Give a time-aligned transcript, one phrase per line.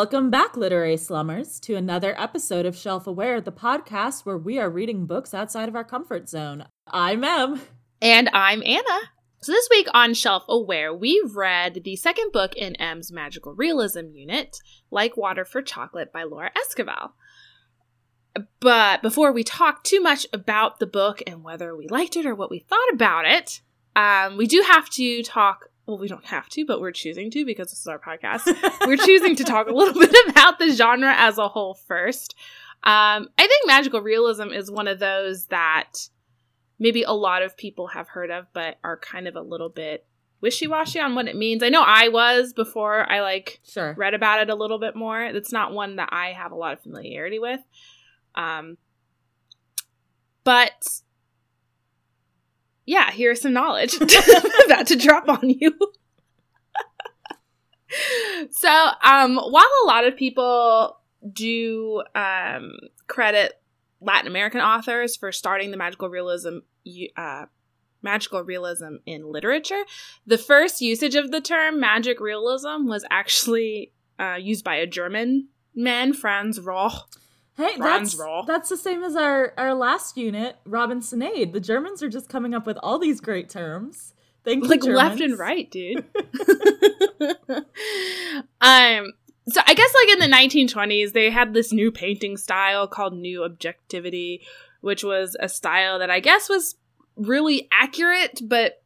[0.00, 4.70] Welcome back, literary slummers, to another episode of Shelf Aware, the podcast where we are
[4.70, 6.66] reading books outside of our comfort zone.
[6.86, 7.60] I'm Em.
[8.00, 9.00] And I'm Anna.
[9.42, 14.12] So this week on Shelf Aware, we've read the second book in Em's magical realism
[14.12, 14.58] unit,
[14.92, 17.10] Like Water for Chocolate by Laura Esquivel.
[18.60, 22.36] But before we talk too much about the book and whether we liked it or
[22.36, 23.62] what we thought about it,
[23.96, 25.67] um, we do have to talk.
[25.88, 28.44] Well, we don't have to, but we're choosing to because this is our podcast.
[28.86, 32.34] we're choosing to talk a little bit about the genre as a whole first.
[32.84, 36.10] Um, I think magical realism is one of those that
[36.78, 40.04] maybe a lot of people have heard of, but are kind of a little bit
[40.42, 41.62] wishy-washy on what it means.
[41.62, 43.94] I know I was before I like Sure.
[43.96, 45.24] read about it a little bit more.
[45.24, 47.60] It's not one that I have a lot of familiarity with.
[48.34, 48.76] Um,
[50.44, 51.00] but
[52.88, 53.94] yeah, here's some knowledge
[54.64, 55.76] about to drop on you.
[58.50, 60.96] so, um, while a lot of people
[61.30, 62.72] do um,
[63.06, 63.60] credit
[64.00, 66.60] Latin American authors for starting the magical realism,
[67.14, 67.44] uh,
[68.00, 69.84] magical realism in literature,
[70.26, 75.48] the first usage of the term magic realism was actually uh, used by a German
[75.74, 76.88] man, Franz Roh.
[77.58, 78.44] Hey, Franz that's, Roll.
[78.44, 81.52] that's the same as our, our last unit, Robinsonade.
[81.52, 84.14] The Germans are just coming up with all these great terms.
[84.44, 86.04] Thank you, like left and right, dude.
[88.60, 89.12] um
[89.50, 93.42] so I guess like in the 1920s they had this new painting style called new
[93.42, 94.40] objectivity,
[94.80, 96.76] which was a style that I guess was
[97.16, 98.82] really accurate but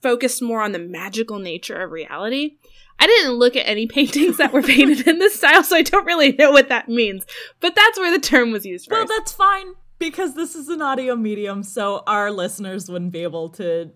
[0.00, 2.56] focused more on the magical nature of reality.
[3.00, 6.04] I didn't look at any paintings that were painted in this style, so I don't
[6.06, 7.24] really know what that means.
[7.60, 8.94] But that's where the term was used for.
[8.94, 13.48] Well, that's fine because this is an audio medium, so our listeners wouldn't be able
[13.50, 13.90] to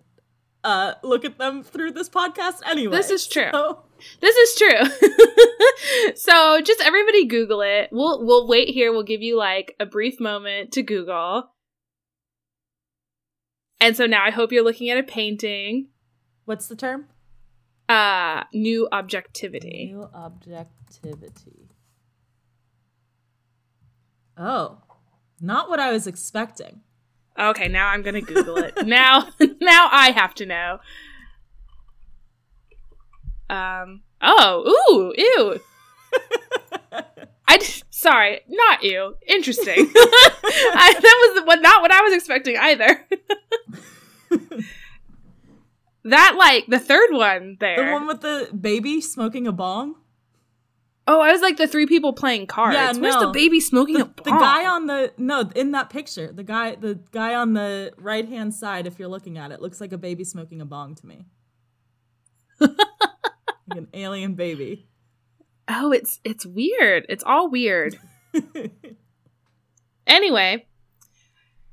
[0.63, 2.97] uh, look at them through this podcast anyway.
[2.97, 3.49] This is true.
[3.51, 3.83] So-
[4.19, 6.13] This is true.
[6.15, 7.89] so just everybody Google it.
[7.91, 8.91] We'll we'll wait here.
[8.91, 11.51] We'll give you like a brief moment to Google.
[13.79, 15.89] And so now I hope you're looking at a painting.
[16.45, 17.05] what's the term?
[17.87, 19.91] Uh new objectivity.
[19.93, 21.69] New objectivity.
[24.37, 24.79] Oh,
[25.39, 26.81] not what I was expecting.
[27.37, 28.73] Okay, now I'm gonna Google it.
[28.85, 29.27] now
[29.61, 30.79] now I have to know.
[33.49, 35.59] Um oh, ooh, ew.
[37.47, 39.15] I d- sorry, not you.
[39.27, 39.75] Interesting.
[39.77, 43.05] I, that was what not what I was expecting either.
[46.05, 47.85] That like the third one there.
[47.85, 49.95] The one with the baby smoking a bong?
[51.07, 52.73] oh, I was like the three people playing cards.
[52.73, 53.27] Yeah, Where's no.
[53.27, 54.23] the baby smoking a The, bomb?
[54.23, 58.27] the guy on the no in that picture, the guy the guy on the right
[58.27, 61.05] hand side, if you're looking at it, looks like a baby smoking a bong to
[61.05, 61.25] me.
[62.59, 62.71] like
[63.75, 64.87] an alien baby.
[65.67, 67.05] Oh, it's it's weird.
[67.09, 67.99] It's all weird.
[70.07, 70.65] Anyway,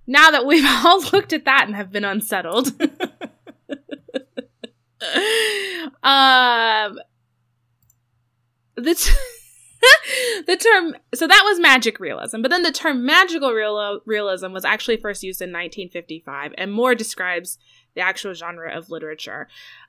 [0.07, 2.73] now that we've all looked at that and have been unsettled,
[6.03, 6.99] um,
[8.77, 9.13] the t-
[10.47, 14.65] the term so that was magic realism, but then the term magical real- realism was
[14.65, 17.59] actually first used in 1955 and more describes
[17.95, 19.49] the actual genre of literature.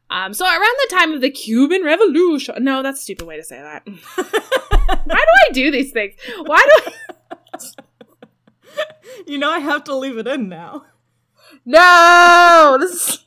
[0.10, 3.44] Um, so around the time of the Cuban Revolution, no, that's a stupid way to
[3.44, 3.84] say that.
[5.06, 6.16] Why do I do these things?
[6.46, 6.92] Why do
[7.56, 7.60] I?
[9.28, 10.86] you know I have to leave it in now.
[11.66, 12.78] No!
[12.80, 13.23] This is-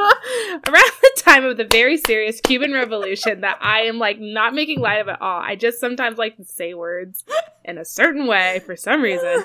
[0.66, 4.80] Around the time of the very serious Cuban Revolution, that I am like not making
[4.80, 5.40] light of at all.
[5.40, 7.24] I just sometimes like to say words
[7.64, 9.44] in a certain way for some reason.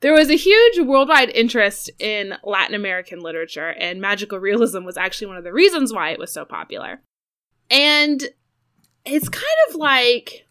[0.00, 5.26] There was a huge worldwide interest in Latin American literature, and magical realism was actually
[5.26, 7.02] one of the reasons why it was so popular.
[7.70, 8.22] And
[9.04, 10.46] it's kind of like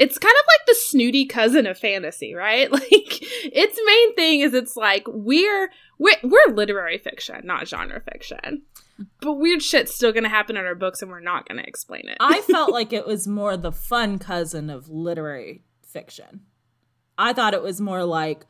[0.00, 2.70] it's kind of like the snooty cousin of fantasy, right?
[2.80, 8.62] Like its main thing is it's like we're we're, we're literary fiction, not genre fiction.
[9.20, 12.16] But weird shit's still gonna happen in our books and we're not gonna explain it.
[12.20, 16.40] I felt like it was more the fun cousin of literary fiction.
[17.18, 18.46] I thought it was more like,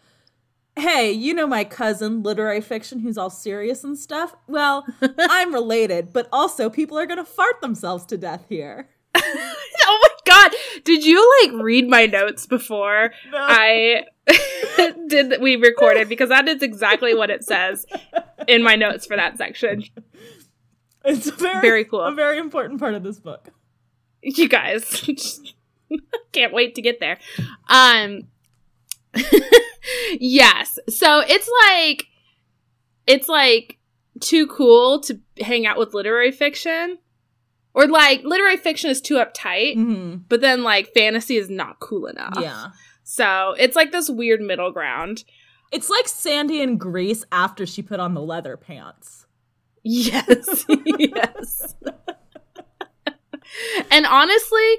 [0.77, 4.37] hey, you know my cousin, literary fiction, who's all serious and stuff?
[4.47, 4.87] Well,
[5.19, 8.89] I'm related, but also people are going to fart themselves to death here.
[10.49, 10.53] God!
[10.85, 13.39] Did you like read my notes before No.
[13.39, 14.05] I
[15.09, 16.09] did we recorded?
[16.09, 17.87] Because that is exactly what it says
[18.49, 19.85] in my notes for that section.
[21.05, 22.03] it's very, Very cool.
[22.03, 23.49] a very important part of this book.
[24.23, 24.85] You guys
[26.33, 27.19] can't wait to get there.
[27.69, 28.29] Um
[30.21, 30.79] yes.
[30.89, 32.07] So it's like
[33.07, 33.79] it's like
[34.21, 36.99] too cool to hang out with literary fiction.
[37.73, 42.07] Or like literary fiction is too uptight, hmm but then like fantasy is not cool
[42.07, 42.37] enough.
[42.41, 42.69] Yeah.
[43.05, 45.25] So it's like this weird middle ground.
[45.73, 49.27] It's like Sandy and Grace after she put on the leather pants.
[49.85, 50.65] Yes.
[50.87, 51.75] yes.
[53.91, 54.75] and honestly,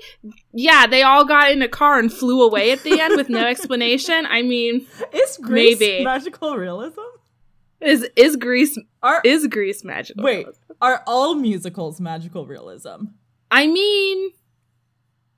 [0.53, 3.45] yeah, they all got in a car and flew away at the end with no
[3.45, 4.25] explanation.
[4.25, 6.03] I mean, Is Grease Maybe.
[6.03, 6.99] magical realism?
[7.81, 10.23] is is Grease Are is Grease magical?
[10.23, 10.45] wait,
[10.81, 13.05] are all musicals magical realism?
[13.49, 14.31] I mean,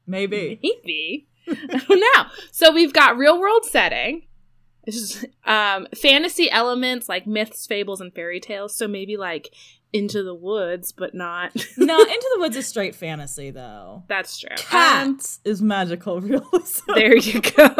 [0.07, 0.59] Maybe.
[0.61, 1.27] maybe.
[1.47, 2.25] I don't know.
[2.51, 4.23] So we've got real world setting.
[5.45, 8.75] Um fantasy elements like myths, fables, and fairy tales.
[8.75, 9.49] So maybe like
[9.93, 14.03] into the woods, but not no, Into the Woods is straight fantasy though.
[14.07, 14.49] that's true.
[14.51, 16.91] Um, Cats is magical realism.
[16.95, 17.63] there you go.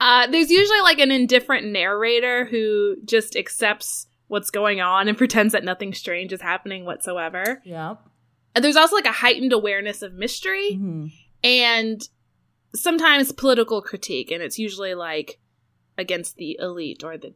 [0.00, 5.52] uh, there's usually like an indifferent narrator who just accepts what's going on and pretends
[5.52, 7.62] that nothing strange is happening whatsoever.
[7.64, 8.00] Yep.
[8.54, 11.10] And there's also like a heightened awareness of mystery Mhm.
[11.44, 12.08] and
[12.74, 15.38] sometimes political critique, and it's usually like
[15.98, 17.34] against the elite or the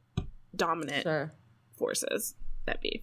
[0.54, 1.32] dominant Sure.
[1.78, 2.34] forces
[2.66, 3.02] that be.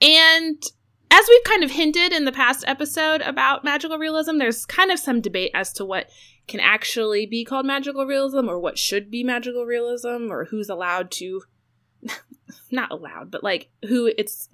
[0.00, 0.62] And
[1.10, 4.98] as we've kind of hinted in the past episode about magical realism, there's kind of
[4.98, 6.08] some debate as to what
[6.46, 11.10] can actually be called magical realism or what should be magical realism or who's allowed
[11.12, 11.42] to
[12.70, 14.48] not allowed, but like who it's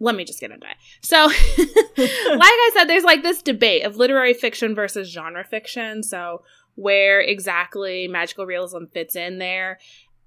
[0.00, 0.76] let me just get into it.
[1.02, 6.02] So, like I said, there's like this debate of literary fiction versus genre fiction.
[6.02, 6.42] So,
[6.74, 9.78] where exactly magical realism fits in there.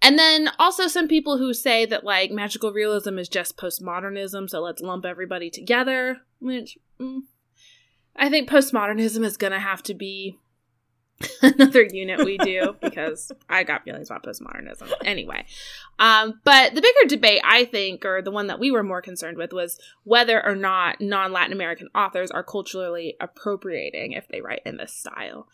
[0.02, 4.62] And then also some people who say that like magical realism is just postmodernism, so
[4.62, 7.22] let's lump everybody together, which mm,
[8.16, 10.38] I think postmodernism is going to have to be
[11.42, 14.92] another unit we do because I got feelings about postmodernism.
[15.04, 15.46] Anyway,
[16.00, 19.38] um, but the bigger debate, I think, or the one that we were more concerned
[19.38, 24.62] with, was whether or not non Latin American authors are culturally appropriating if they write
[24.66, 25.48] in this style.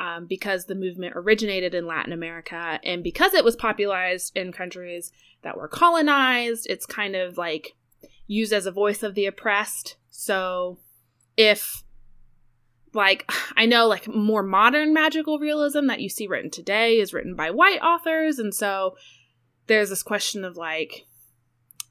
[0.00, 5.10] Um, because the movement originated in Latin America and because it was popularized in countries
[5.42, 7.74] that were colonized, it's kind of like
[8.28, 9.96] used as a voice of the oppressed.
[10.08, 10.78] So
[11.36, 11.82] if
[12.94, 17.34] like I know like more modern magical realism that you see written today is written
[17.34, 18.96] by white authors and so
[19.66, 21.06] there's this question of like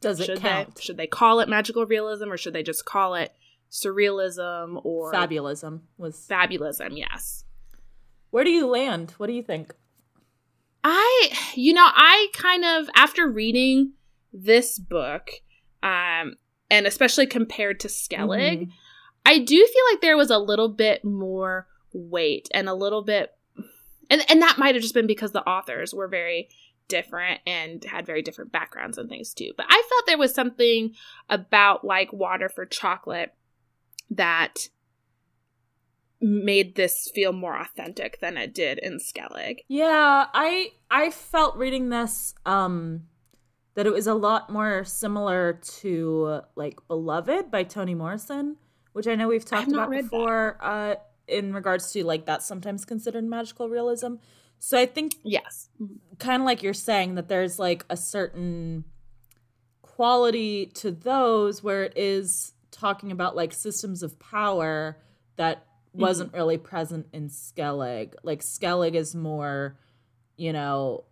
[0.02, 0.76] Does it should count?
[0.76, 3.32] they should they call it magical realism or should they just call it
[3.72, 6.26] surrealism or Fabulism was.
[6.30, 7.44] fabulism yes
[8.32, 9.12] Where do you land?
[9.18, 9.74] What do you think?
[10.84, 13.94] I, you know, I kind of after reading
[14.32, 15.30] this book,
[15.84, 16.36] um,
[16.70, 18.72] and especially compared to Skellig, Mhm.
[19.28, 23.36] I do feel like there was a little bit more weight and a little bit,
[24.10, 26.48] and and that might have just been because the authors were very
[26.88, 29.52] different and had very different backgrounds and things too.
[29.58, 30.94] But I felt there was something
[31.30, 33.34] about like Water for Chocolate
[34.10, 34.70] that
[36.22, 39.58] made this feel more authentic than it did in Skellig.
[39.68, 43.04] Yeah, I I felt reading this um
[43.76, 48.56] that it was a lot more similar to like Beloved by Toni Morrison,
[48.98, 50.96] which I know we've talked about before uh
[51.28, 54.16] in regards to like that's sometimes considered magical realism.
[54.60, 55.70] So I think Yes.
[56.20, 58.84] kind of like you're saying that there's like a certain
[59.82, 64.98] quality to those where it is talking about like systems of power
[65.36, 68.14] that wasn't really present in Skellig.
[68.24, 69.78] Like Skellig is more,
[70.36, 71.06] you know,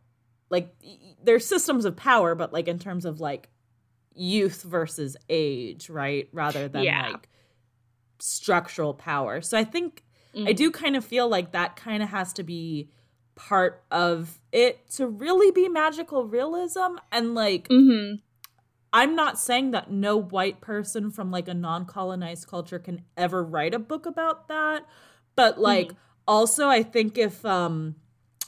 [0.50, 0.76] like
[1.24, 3.50] there's systems of power, but like in terms of like
[4.14, 6.30] youth versus age, right?
[6.32, 7.10] Rather than Yeah.
[7.10, 7.28] like
[8.20, 9.42] structural power.
[9.42, 10.04] So I think
[10.36, 10.56] I Mhm.
[10.58, 12.90] do kind of feel like that kind of has to be
[13.36, 16.98] part of it to really be magical realism.
[17.12, 18.16] And like, Mm-hmm.
[18.94, 23.44] I'm not saying that no white person from like a non colonized culture can ever
[23.44, 24.86] write a book about that.
[25.36, 25.92] But like,
[26.28, 27.96] also, I think if um,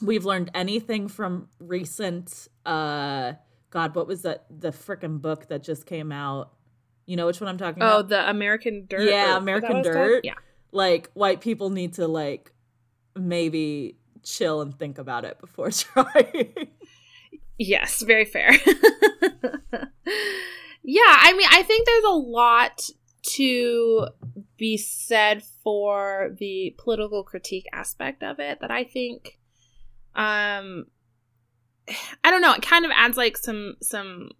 [0.00, 3.34] we've learned anything from recent, uh,
[3.70, 4.46] God, what was that?
[4.48, 6.52] The freaking book that just came out.
[7.08, 7.98] You know which one I'm talking Oh, about?
[8.04, 9.00] Oh, the American Dirt.
[9.00, 9.82] Yeah, or- is that American?
[9.82, 10.24] Dirt.
[10.24, 10.34] Yeah.
[10.72, 12.52] like white people need to like
[13.16, 16.52] maybe chill and think about it before trying.
[17.58, 18.50] Yes, very fair.
[20.84, 22.80] yeah, I mean, I think there's a lot
[23.34, 24.08] to
[24.56, 29.38] be said for the political critique aspect of it that I think
[30.14, 30.86] um
[32.24, 34.30] I don't know, it kind of adds like some some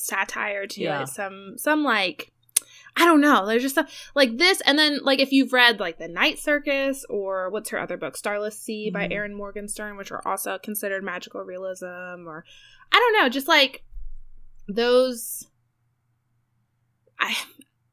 [0.00, 1.02] satire to Yeah.
[1.02, 2.32] it, some some like
[2.96, 3.46] I don't know.
[3.46, 7.04] There's just some like this, and then like if you've read like the Night Circus
[7.08, 9.12] or what's her other book, Starless Sea by Mhm.
[9.12, 12.44] Erin Morgenstern, which are also considered magical realism, or
[12.92, 13.84] I don't know, just like
[14.68, 15.46] those
[17.18, 17.36] I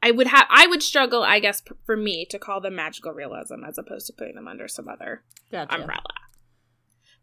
[0.01, 3.11] I would have I would struggle, I guess, p- for me to call them magical
[3.11, 5.75] realism as opposed to putting them under some other Gotcha.
[5.75, 6.03] umbrella.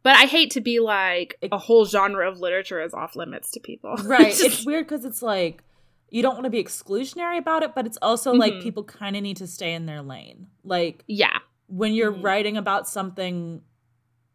[0.04, 3.61] But I hate to be like a whole genre of literature is off limits to
[3.61, 3.96] people.
[4.04, 4.28] Right.
[4.28, 5.64] It's it's weird because it's like
[6.11, 8.62] you don't want to be exclusionary about it, but it's also like Mhm.
[8.62, 10.46] people kind of need to stay in their lane.
[10.62, 11.38] Like yeah.
[11.66, 12.23] when you're Mhm.
[12.23, 13.62] writing about something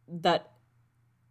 [0.07, 0.51] that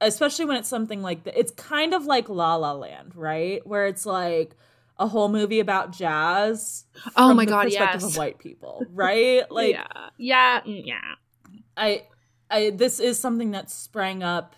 [0.01, 3.87] especially when it's something like that it's kind of like la la land right where
[3.87, 4.55] it's like
[4.97, 6.85] a whole movie about jazz
[7.17, 8.11] Oh from my the god, perspective yes.
[8.13, 10.11] of white people right like yeah.
[10.17, 10.61] Yeah.
[10.61, 11.15] mm, Yeah.
[11.77, 12.05] i
[12.51, 14.55] i this is something that sprang up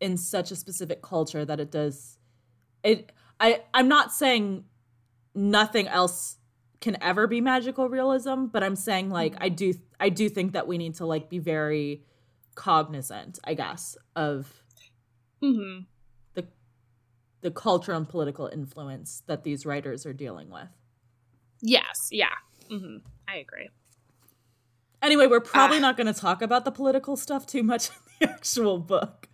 [0.00, 2.18] in such a specific culture that it does
[2.82, 4.64] it i i'm not saying
[5.34, 6.36] nothing else
[6.80, 10.66] can ever be magical realism but i'm saying like i do i do think that
[10.66, 12.02] we need to like be very
[12.54, 14.62] cognizant i guess of
[15.40, 15.78] hmm
[16.34, 16.44] the
[17.40, 20.68] the cultural and political influence that these writers are dealing with
[21.62, 22.08] Yes.
[22.10, 22.34] Yeah.
[22.68, 22.96] hmm
[23.28, 23.70] I agree.
[25.02, 25.80] Anyway we're probably Ah.
[25.80, 29.28] not going to talk about the political stuff too much in the actual book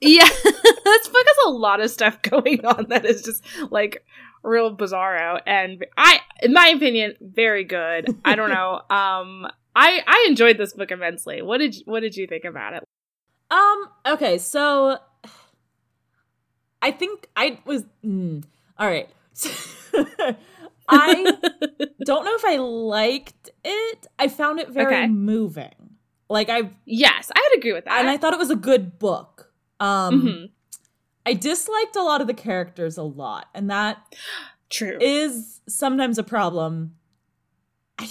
[0.00, 4.04] Yeah, this book has a lot of stuff going on that is just like
[4.42, 8.14] real bizarro, and I, in my opinion, very good.
[8.24, 8.82] I don't know.
[8.90, 11.40] Um, I I enjoyed this book immensely.
[11.42, 12.84] What did you, what did you think about it?
[13.50, 13.88] Um.
[14.06, 14.36] Okay.
[14.38, 14.98] So,
[16.82, 17.84] I think I was.
[18.04, 18.44] Mm,
[18.78, 19.08] all right.
[20.88, 21.24] I
[22.04, 24.06] don't know if I liked it.
[24.18, 25.06] I found it very Okay.
[25.08, 25.74] moving.
[26.28, 28.00] Like I, yes, I would agree with that.
[28.00, 29.52] and I thought it was a good book.
[29.80, 30.22] Um.
[30.22, 30.50] Mhm.
[31.28, 33.98] I disliked a lot of the characters a lot, and that
[34.70, 34.96] True.
[35.00, 36.94] is sometimes a problem.
[37.98, 38.08] I,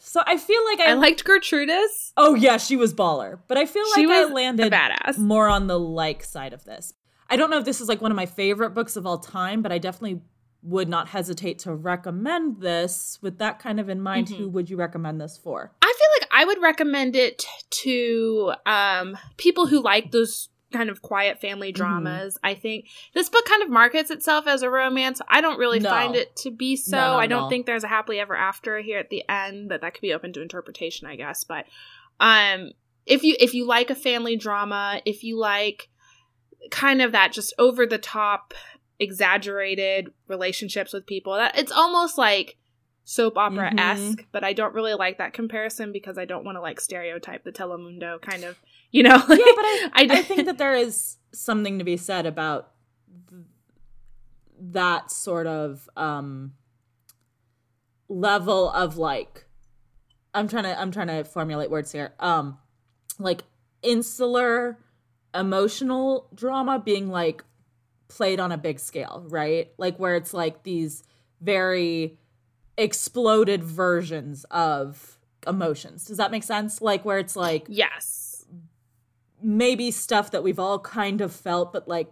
[0.00, 2.12] so I feel like I, I liked Gertrudis.
[2.16, 5.18] Oh yeah, she was baller, but I feel like I landed badass.
[5.18, 6.92] more on the like side of this.
[7.30, 9.62] I don't know if this is like one of my favorite books of all time,
[9.62, 10.20] but I definitely
[10.62, 13.18] would not hesitate to recommend this.
[13.22, 14.36] With that kind of in mind, Mhm.
[14.36, 15.72] who would you recommend this for?
[15.82, 21.00] I feel like I would recommend it to um, people who like those kind of
[21.00, 21.76] quiet family Mm-hmm.
[21.76, 22.38] dramas.
[22.44, 25.20] I think this book kind of markets itself as a romance.
[25.28, 25.88] I don't really No.
[25.88, 26.96] find it to be so.
[26.96, 29.94] No, I don't think there's a happily ever after here at the end, but that
[29.94, 31.42] could be open to interpretation, I guess.
[31.44, 31.64] But
[32.20, 32.72] um,
[33.06, 35.88] if you if you like a family drama, if you like
[36.70, 38.52] kind of that just over the top
[38.98, 41.34] exaggerated relationships with people.
[41.34, 42.56] That it's almost like
[43.04, 46.60] soap opera esque but i don't really like that comparison because i don't want to
[46.60, 48.58] like stereotype the telemundo kind of
[48.90, 49.16] you know?
[49.16, 52.70] Yeah, but I think that there is something to be said about
[53.30, 53.42] th-
[54.60, 56.52] that sort of um
[58.08, 59.46] level of like
[60.34, 62.14] I'm trying to I'm trying to formulate words here.
[62.18, 62.58] Um
[63.18, 63.44] like
[63.82, 64.78] insular
[65.34, 67.44] emotional drama being like
[68.08, 69.70] played on a big scale, right?
[69.78, 71.02] Like where it's like these
[71.40, 72.18] very
[72.76, 76.04] exploded versions of emotions.
[76.04, 76.80] Does that make sense?
[76.82, 78.46] Like where it's like yes
[79.40, 82.10] maybe stuff that we've all kind of felt, but like,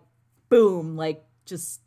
[0.48, 1.80] boom, like just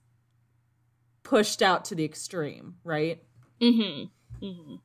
[1.24, 3.24] pushed out to the extreme, right?
[3.62, 4.06] mm-hmm
[4.46, 4.76] mm-hmm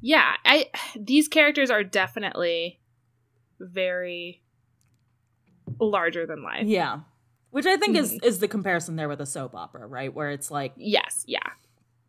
[0.00, 0.66] yeah i
[0.98, 2.80] these characters are definitely
[3.60, 4.42] very
[5.80, 7.00] larger than life Yeah.
[7.56, 8.22] Which I think is Mhm.
[8.24, 10.12] is the comparison there with a soap opera, right?
[10.12, 11.38] Where it's like yes yeah.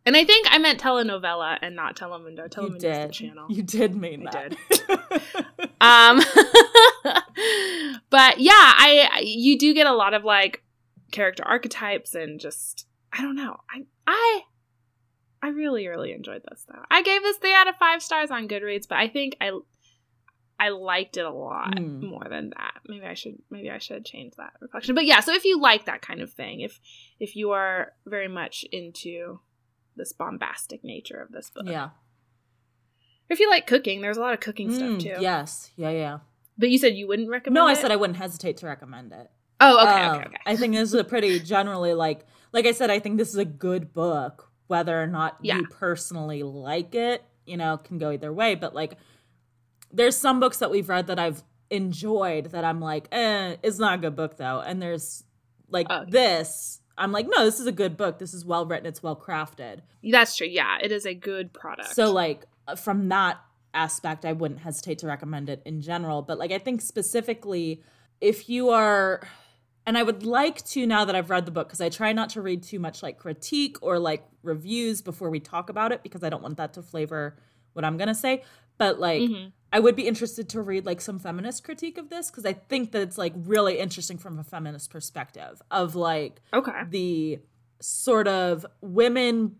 [0.04, 2.42] And i think i meant telenovela and not telemundo.
[2.44, 3.46] You telemundo is did, the channel.
[3.48, 5.70] You did mean I that.
[5.80, 6.20] um
[8.10, 10.62] but yeah I, I you do get a lot of like
[11.12, 13.56] character archetypes and just i don't know.
[13.70, 14.40] I i
[15.42, 16.82] i really really enjoyed this though.
[16.90, 19.50] I gave this three out of five stars on goodreads but i think i
[20.60, 22.04] i liked it a lot Hmm.
[22.04, 25.32] more than that maybe i should maybe i should change that reflection but yeah so
[25.34, 26.80] if you like that kind of thing if
[27.20, 29.40] if you are very much into
[29.96, 31.90] this bombastic nature of this book yeah.
[33.28, 35.70] if you like cooking there's a lot of cooking Mm, stuff too Yes.
[35.76, 36.18] Yeah, yeah.
[36.56, 37.76] but you said you wouldn't recommend No, I it?
[37.78, 39.30] said I wouldn't hesitate to recommend it.
[39.60, 40.36] Oh, okay, Um, okay, okay.
[40.46, 43.36] I think this is a pretty generally like like I said, I think this is
[43.36, 44.50] a good book.
[44.68, 45.56] Whether or not Yeah.
[45.58, 48.54] you personally like it, you know, can go either way.
[48.54, 48.96] But like
[49.92, 53.94] there's some books that we've read that I've enjoyed that I'm like, eh, it's not
[53.94, 54.60] a good book though.
[54.60, 55.24] And there's
[55.68, 56.04] like Oh.
[56.08, 58.18] this, I'm like, no, this is a good book.
[58.18, 59.80] This is well written, it's well crafted.
[60.02, 60.46] That's true.
[60.46, 61.94] Yeah, it is a good product.
[61.94, 62.44] So like
[62.76, 63.38] from that
[63.74, 66.22] aspect, I wouldn't hesitate to recommend it in general.
[66.22, 67.82] But like I think specifically,
[68.20, 69.26] if you are,
[69.86, 72.30] and I would like to now that I've read the book because I try not
[72.30, 76.22] to read too much like critique or like reviews before we talk about it because
[76.24, 77.36] I don't want that to flavor
[77.74, 78.42] what I'm gonna say.
[78.78, 79.52] But like Mhm.
[79.72, 82.92] I would be interested to read like some feminist critique of this because I think
[82.92, 86.82] that it's like really interesting from a feminist perspective of like okay.
[86.88, 87.40] the
[87.80, 89.56] sort of women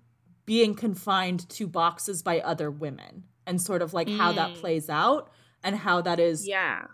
[0.46, 4.60] being confined to boxes by other women and sort of like how that Mm.
[4.60, 5.30] plays out
[5.62, 6.86] and how that is Yeah.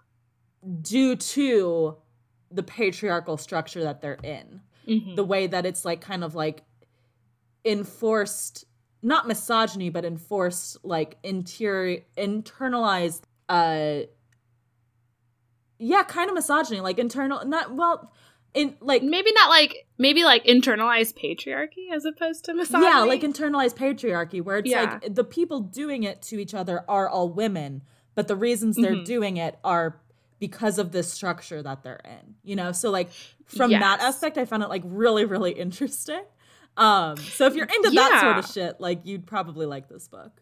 [0.82, 1.96] due to
[2.50, 5.14] the patriarchal structure that they're in Mhm.
[5.16, 6.64] the way that it's like kind of like
[7.64, 8.64] enforced
[9.04, 14.00] not misogyny but enforced like interior internalized uh
[15.78, 18.12] yeah kind of misogyny like internal not well
[18.54, 22.86] in like maybe not like maybe like internalized patriarchy as opposed to misogyny.
[22.86, 24.98] yeah like internalized patriarchy where it's Yeah.
[25.02, 27.82] like the people doing it to each other are all women
[28.14, 29.04] but the reasons they're Mhm.
[29.04, 30.00] doing it are
[30.38, 33.10] because of this structure that they're in you know so like
[33.44, 36.22] from that aspect i found it like really really interesting
[36.76, 40.40] um so if you're into that sort of shit like you'd probably like this book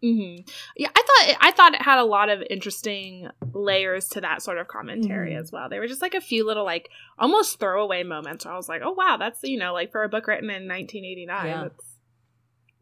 [0.00, 0.46] Mm-hmm.
[0.76, 4.42] Yeah, I thought it, I thought it had a lot of interesting layers to that
[4.42, 5.40] sort of commentary Mhm.
[5.40, 5.68] as well.
[5.68, 6.88] There were just like a few little like
[7.18, 8.44] almost throwaway moments.
[8.44, 10.68] Where I was like, oh wow, that's you know like for a book written in
[10.68, 11.62] 1989, Yeah.
[11.64, 11.84] that's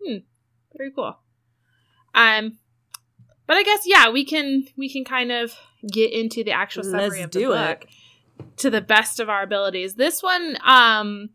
[0.04, 0.16] hmm,
[0.76, 1.18] very cool.
[2.14, 2.58] Um,
[3.46, 5.54] but I guess yeah, we can we can kind of
[5.90, 7.80] get into the actual summary Let's of the do it.
[7.80, 7.86] book
[8.58, 9.94] to the best of our abilities.
[9.94, 11.30] This one, um.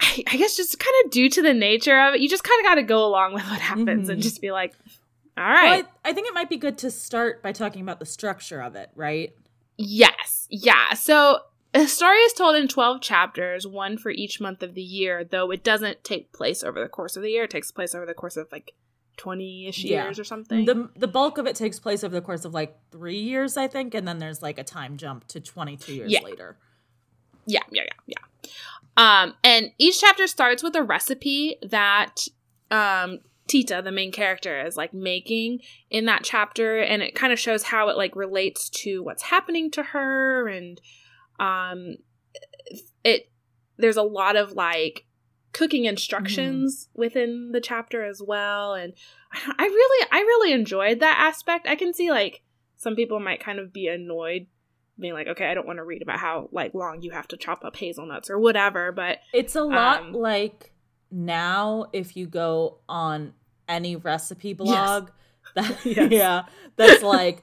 [0.00, 2.60] I I guess just kind of due to the nature of it, you just kind
[2.60, 4.22] of got to go along with what happens and Mhm.
[4.22, 4.74] just be like,
[5.36, 5.84] all right.
[5.84, 5.92] Well.
[6.04, 8.76] I, I think it might be good to start by talking about the structure of
[8.76, 9.34] it right
[9.78, 10.46] Yes.
[10.50, 10.94] Yeah.
[10.94, 11.40] So
[11.74, 15.50] the story is told in 12 chapters, one for each month of the year, though
[15.50, 17.44] it doesn't take place over the course of the year.
[17.44, 18.72] It takes place over the course of like
[19.18, 20.04] 20 ish Yeah.
[20.04, 20.64] years or something.
[20.66, 23.66] the the bulk of it takes place over the course of like three years i
[23.66, 26.20] think and then there's like a time jump to 22 years Yeah.
[26.20, 26.58] later
[27.46, 28.50] Yeah, yeah, yeah, yeah.
[28.96, 32.26] Um, and each chapter starts with a recipe that
[32.70, 37.38] um Tita, the main character, is like making in that chapter, and it kind of
[37.38, 40.80] shows how it like relates to what's happening to her, and
[41.38, 41.96] um,
[43.04, 43.30] it
[43.76, 45.06] there's a lot of like
[45.52, 48.94] cooking instructions within the chapter as well, and
[49.32, 51.68] I I really I really enjoyed that aspect.
[51.68, 52.42] I can see like
[52.76, 54.48] some people might kind of be annoyed
[54.98, 57.36] being like, okay, I don't want to read about how like long you have to
[57.36, 60.72] chop up hazelnuts or whatever, but It's a lot Um, like
[61.10, 63.32] now if you go on
[63.68, 65.10] any recipe blog
[65.54, 66.10] that Yes.
[66.12, 66.42] yeah,
[66.76, 67.42] that's like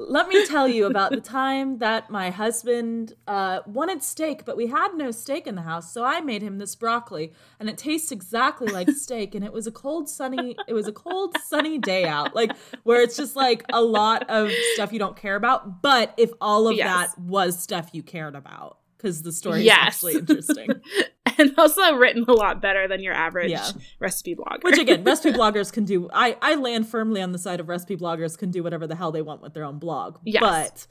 [0.00, 4.68] let me tell you about the time that my husband uh, wanted steak, but we
[4.68, 8.12] had no steak in the house, so I made him this broccoli, and it tastes
[8.12, 9.34] exactly like steak.
[9.34, 13.02] And it was a cold, sunny, it was a cold, sunny day out, like where
[13.02, 15.82] it's just like a lot of stuff you don't care about.
[15.82, 16.86] But if all of Yes.
[17.14, 19.76] that was stuff you cared about, because the story Yes.
[19.76, 20.80] is actually interesting.
[21.38, 23.70] and also written a lot better than your average Yeah.
[24.00, 24.62] recipe blogger.
[24.62, 26.08] Which again, recipe bloggers can do.
[26.12, 29.12] I I land firmly on the side of recipe bloggers can do whatever the hell
[29.12, 30.18] they want with their own blog.
[30.24, 30.40] Yes.
[30.40, 30.86] But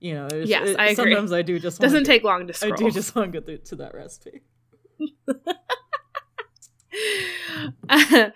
[0.00, 0.94] you know, Yes, it- I agree.
[1.12, 2.72] sometimes I do just doesn't get- take long to scroll.
[2.74, 4.42] I do just want to get through to that recipe.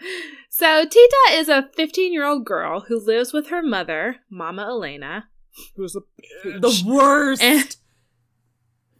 [0.51, 5.29] so Tita is a 15 year old girl who lives with her mother, Mama Elena,
[5.77, 5.93] who's
[6.45, 7.43] The worst.
[7.43, 7.77] And-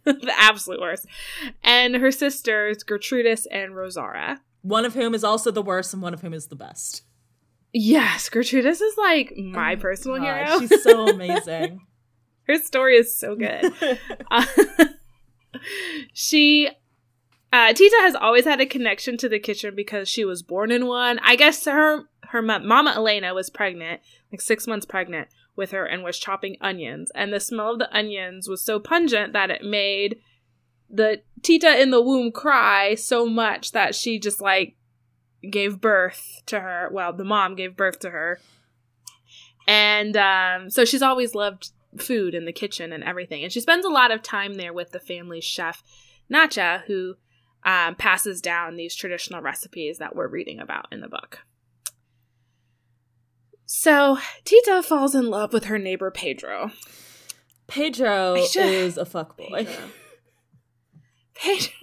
[0.21, 1.05] the absolute worst,
[1.63, 4.39] and her sisters Gertrudis and Rosara.
[4.61, 7.03] one of whom is also the worst, and one of whom is the best.
[7.73, 10.59] Yes, Gertrudis is like my Oh, personal God, hero.
[10.59, 11.81] She's so amazing.
[12.47, 13.71] her story is so good.
[14.31, 14.45] Uh,
[16.13, 16.69] she
[17.53, 20.85] uh, Tita has always had a connection to the kitchen because she was born in
[20.85, 21.19] one.
[21.23, 25.85] I guess her her ma- mama Elena was pregnant, like six months pregnant with her,
[25.85, 27.11] and was chopping onions.
[27.15, 30.19] And the smell of the onions was so pungent that it made
[30.89, 34.75] the Tita in the womb cry so much that she just like
[35.49, 36.89] gave birth to her.
[36.91, 38.39] Well, the mom gave birth to her,
[39.67, 43.43] and um, so she's always loved food in the kitchen and everything.
[43.43, 45.83] And she spends a lot of time there with the family's chef,
[46.31, 47.15] Nacha, who
[47.63, 51.39] um, passes down these traditional recipes that we're reading about in the book.
[53.69, 56.71] So Tita falls in love with her neighbor Pedro.
[57.67, 59.49] Pedro is a fuckboy.
[59.67, 59.83] Pedro.
[61.35, 61.73] Pedro.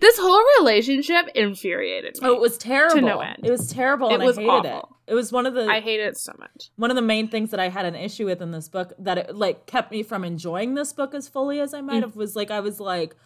[0.00, 2.28] This whole relationship infuriated me.
[2.28, 3.00] Oh, it was terrible.
[3.02, 3.40] no end.
[3.44, 4.96] It was terrible, It and was I hated awful.
[5.06, 5.10] it.
[5.10, 6.70] It was one of the I hate it so much.
[6.76, 9.18] one of the main things that I had an issue with in this book that
[9.18, 12.02] it like kept me from enjoying this book as fully as I might Mm.
[12.02, 13.16] have was like I was like,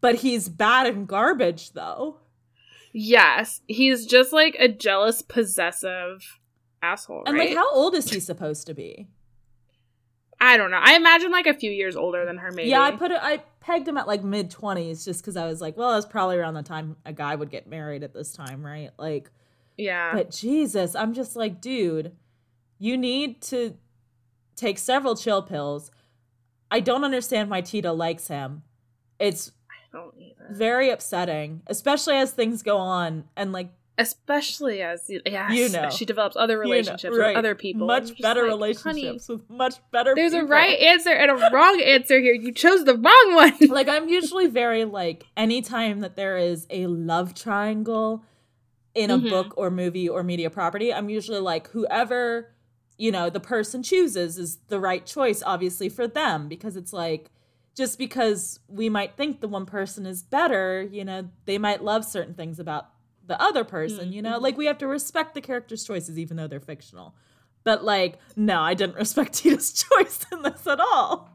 [0.00, 2.20] but he's bad and garbage though.
[2.92, 6.38] Yes, he's just like a jealous, possessive
[6.92, 7.24] asshole.
[7.26, 7.48] And right?
[7.48, 9.08] like, how old is he supposed to be?
[10.40, 10.80] I don't know.
[10.80, 12.68] I imagine like a few years older than her, maybe.
[12.68, 13.18] Yeah, I put it.
[13.20, 16.36] I pegged him at like mid twenties just because I was like, well, that's probably
[16.36, 18.90] around the time a guy would get married at this time, right?
[18.98, 19.30] Like,
[19.76, 20.12] yeah.
[20.12, 22.12] but Jesus, I'm just like, dude,
[22.78, 23.76] you need to
[24.56, 25.90] take several chill pills.
[26.70, 28.62] I don't understand why Tita likes him.
[29.18, 29.52] It's.
[30.50, 35.88] Very upsetting, especially as things go on and like Especially as yes, You know.
[35.90, 37.86] she develops other you know, relationships right, with other people.
[37.86, 38.50] much better like,
[38.84, 40.14] relationships with much better.
[40.14, 42.34] there's a right answer and a wrong answer here.
[42.34, 43.54] You chose the wrong one.
[43.70, 48.22] like I'm usually very like anytime that there is a love triangle
[48.94, 49.30] in a Mhm.
[49.30, 52.52] book or movie or media property, I'm usually like whoever
[52.98, 57.30] you know the person chooses is the right choice obviously for them because it's like
[57.76, 62.04] just because we might think the one person is better, you know, they might love
[62.06, 62.88] certain things about
[63.26, 64.38] the other person, you know?
[64.38, 64.42] Mhm.
[64.42, 67.14] Like we have to respect the character's choices even though they're fictional.
[67.64, 71.30] But like no, I didn't respect Tita's choice in this at all.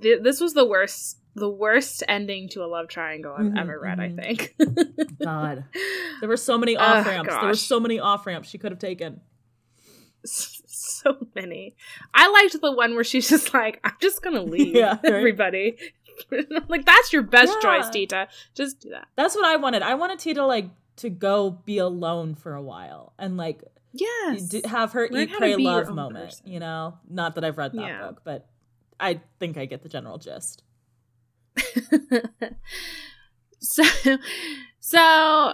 [0.00, 3.78] Th- this was the worst, the worst ending to a love triangle I've Mhm, ever
[3.80, 4.00] read.
[4.00, 4.54] I think.
[5.22, 5.64] God.
[6.20, 7.28] There were so many off ramps.
[7.34, 9.20] there were so many off ramps she could have taken.
[10.24, 11.76] so many.
[12.14, 15.04] I liked the one where she's just like, "I'm just gonna leave Yeah, right.
[15.12, 15.76] everybody."
[16.68, 17.78] Like that's your best Yeah.
[17.80, 18.28] choice, Tita.
[18.54, 19.08] Just do that.
[19.16, 19.82] That's what I wanted.
[19.82, 20.68] I wanted Tita like
[21.00, 24.48] to go be alone for a while and like Yes.
[24.48, 26.26] d- have her Learn eat, pray, love moment.
[26.30, 26.46] person.
[26.48, 28.06] You know, not that I've read that Yeah.
[28.06, 28.46] book, but
[29.00, 30.62] I think I get the general gist.
[33.60, 33.82] so,
[34.78, 35.52] so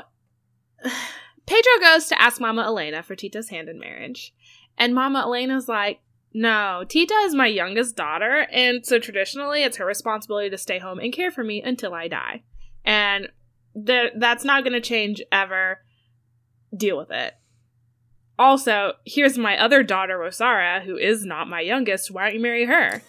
[1.47, 4.35] Pedro goes to ask Mama Elena for Tita's hand in marriage,
[4.79, 6.01] and Mama Elena's like,
[6.35, 10.99] "No, Tita is my youngest daughter, and so traditionally, it's her responsibility to stay home
[10.99, 12.43] and care for me until I die,
[12.85, 13.29] and
[13.85, 15.81] th- that's not going to change ever.
[16.77, 17.35] Deal with it."
[18.39, 22.11] Also, here's my other daughter, Rosara, who is not my youngest.
[22.11, 23.03] Why don't you marry her?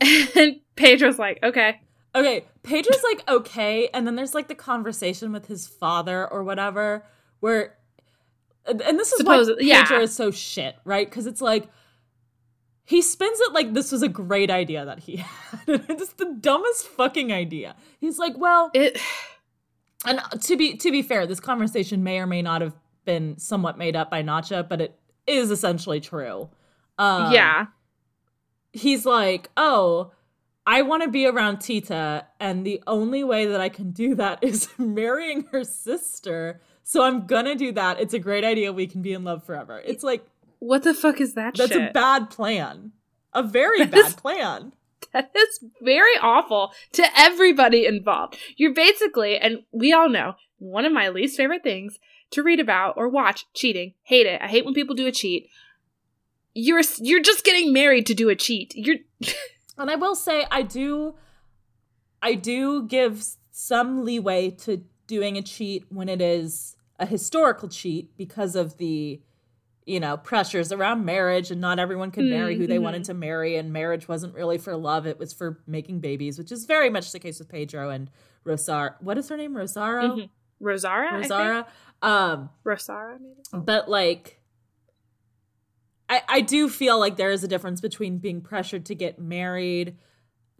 [0.00, 1.80] and Pedro's like, okay.
[2.16, 7.04] Okay, Pedro's like okay, and then there's like the conversation with his father or whatever,
[7.40, 7.74] where,
[8.66, 9.82] and this is Suppose- why yeah.
[9.82, 11.10] Pedro is so shit, right?
[11.10, 11.68] Because it's like
[12.84, 15.60] he spins it like this was a great idea that he had.
[15.66, 17.74] it's the dumbest fucking idea.
[18.00, 19.00] He's like, well, It
[20.06, 23.78] and to be to be fair, this conversation may or may not have been somewhat
[23.78, 26.50] made up by Nacha, but it is essentially true.
[26.98, 27.66] Um, yeah.
[28.72, 30.12] he's like, "Oh,
[30.66, 34.38] I want to be around Tita, and the only way that I can do that
[34.44, 36.60] is marrying her sister.
[36.82, 37.98] So I'm gonna do that.
[38.00, 38.72] It's a great idea.
[38.72, 40.26] We can be in love forever." It's like
[40.58, 41.90] What the fuck is that that's shit?
[41.90, 42.92] a bad plan,
[43.32, 44.72] a very That bad is- plan.
[45.12, 48.36] that is very awful to everybody involved.
[48.56, 51.98] You're basically, and we all know, one of my least favorite things
[52.30, 53.94] to read about or watch cheating.
[54.02, 54.40] Hate it.
[54.42, 55.48] I hate when people do a cheat.
[56.54, 58.72] You're you're just getting married to do a cheat.
[58.76, 58.96] You're
[59.76, 61.16] And I will say, I do,
[62.22, 68.16] I do give some leeway to doing a cheat when it is a historical cheat
[68.16, 69.20] because of the,
[69.86, 73.56] you know, pressures around marriage and not everyone could marry who they wanted to marry,
[73.56, 77.12] and marriage wasn't really for love; it was for making babies, which is very much
[77.12, 78.10] the case with Pedro and
[78.44, 78.96] Rosar.
[79.00, 79.54] What is her name?
[79.54, 80.02] Rosaro.
[80.16, 80.28] Mhm.
[80.62, 81.08] Rosara.
[81.12, 81.32] I think?
[81.32, 81.66] Rosara.
[82.02, 83.64] Um, Rosara, maybe.
[83.64, 84.40] but like
[86.08, 89.96] I, I do feel like there is a difference between being pressured to get married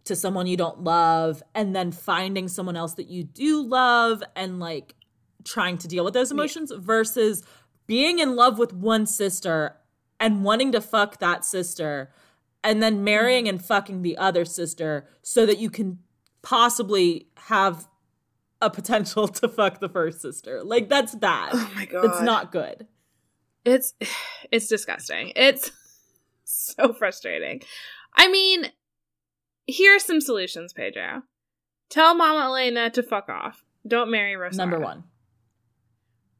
[0.05, 4.59] to someone you don't love and then finding someone else that you do love and
[4.59, 4.95] like
[5.43, 7.43] trying to deal with those emotions versus
[7.87, 9.77] being in love with one sister
[10.19, 12.11] and wanting to fuck that sister
[12.63, 15.99] and then marrying and fucking the other sister so that you can
[16.41, 17.87] possibly have
[18.61, 20.63] a potential to fuck the first sister.
[20.63, 21.51] Like that's bad.
[21.53, 22.05] Oh my god.
[22.05, 22.87] It's not good.
[23.63, 23.93] It's
[24.51, 25.31] it's disgusting.
[25.35, 25.71] It's
[26.43, 27.61] so frustrating.
[28.15, 28.71] I mean,
[29.67, 31.23] here are some solutions, Pedro.
[31.89, 33.63] Tell Mama Elena to fuck off.
[33.87, 34.69] Don't marry Rosario.
[34.69, 35.03] Number one.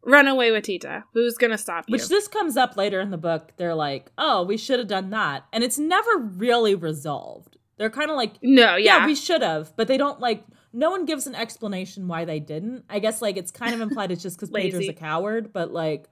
[0.06, 1.04] Run away with Tita.
[1.13, 1.94] Who's gonna stop you?
[1.94, 3.54] Which this comes up later in the book.
[3.58, 5.46] They're like, oh, we should have done that.
[5.52, 7.58] And it's never really resolved.
[7.78, 9.06] They're kind of like, no, yeah, yeah.
[9.06, 9.76] we should have.
[9.76, 12.86] But they don't like, no one gives an explanation why they didn't.
[12.89, 16.08] I guess like it's kind of implied it's just because Pedro's a coward, but like,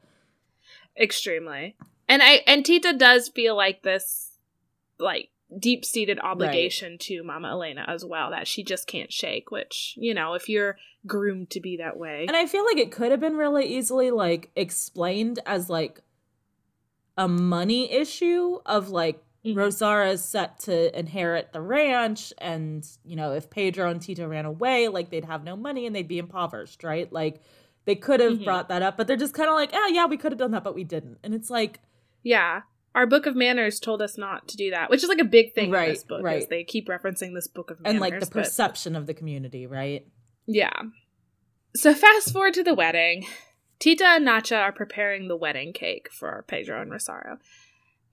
[0.99, 1.75] Extremely.
[2.07, 4.37] And I and Tita does feel like this
[4.99, 9.93] like deep seated obligation to Mama Elena as well that she just can't shake, which,
[9.97, 12.25] you know, if you're groomed to be that way.
[12.27, 16.01] and I feel like it could have been really easily like explained as like
[17.17, 19.55] a money issue of like Mhm.
[19.55, 24.45] Rosara is set to inherit the ranch, and you know, if Pedro and Tita ran
[24.45, 27.11] away, like they'd have no money and they'd be impoverished, right?
[27.11, 27.41] Like
[27.85, 28.45] they could have Mhm.
[28.45, 30.51] brought that up, but they're just kind of like, oh yeah, we could have done
[30.51, 31.19] that, but we didn't.
[31.23, 31.81] And it's like,
[32.23, 32.61] Yeah.
[32.95, 35.53] Our book of manners told us not to do that, which is like a big
[35.53, 36.21] thing in Right, this book.
[36.23, 36.47] Right.
[36.47, 37.91] they keep referencing this book of manners.
[37.93, 40.05] and like the but- perception of the community, right?
[40.45, 40.73] yeah.
[41.75, 43.25] So fast forward to the wedding.
[43.79, 47.39] Tita and Nacha are preparing the wedding cake for Pedro and Rosario.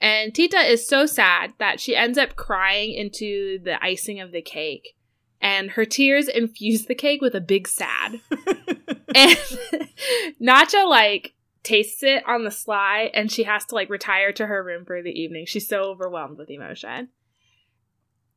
[0.01, 4.41] And Tita is so sad that she ends up crying into the icing of the
[4.41, 4.97] cake.
[5.43, 8.21] and her tears infuse the cake with a big sad.
[9.15, 9.37] and
[10.43, 14.63] Nacha like tastes it on the sly and she has to like retire to her
[14.63, 15.47] room for the evening.
[15.47, 17.09] She's so overwhelmed with emotion.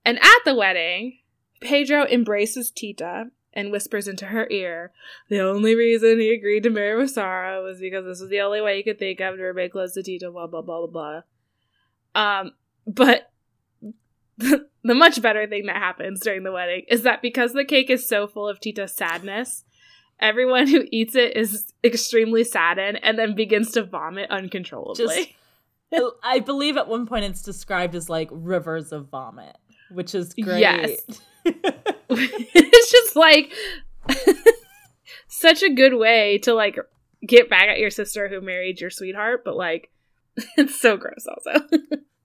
[0.05, 1.19] And at the wedding,
[1.61, 4.91] Pedro embraces Tita and whispers into her ear,
[5.29, 8.77] the only reason he agreed to marry Rosaura was because this was the only way
[8.77, 11.21] he could think of to remain close to Tita, blah, blah, blah, blah,
[12.13, 12.21] blah.
[12.21, 12.51] Um,
[12.85, 13.31] but
[14.37, 17.89] the, the much better thing that happens during the wedding is that because the cake
[17.89, 19.63] is so full of Tita's sadness,
[20.23, 25.05] everyone who eats it is extremely saddened and then begins to vomit uncontrollably.
[25.05, 25.29] Just,
[26.23, 29.55] I believe at one point it's described as like rivers of vomit,
[29.91, 30.61] which is great.
[30.61, 31.01] Yes.
[31.45, 33.51] it's just like
[35.27, 36.79] such a good way to like
[37.27, 39.91] get back at your sister who married your sweetheart, but like
[40.57, 41.67] it's so gross also.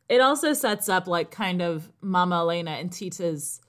[0.09, 3.61] it also sets up like kind of Mama Elena and Tita's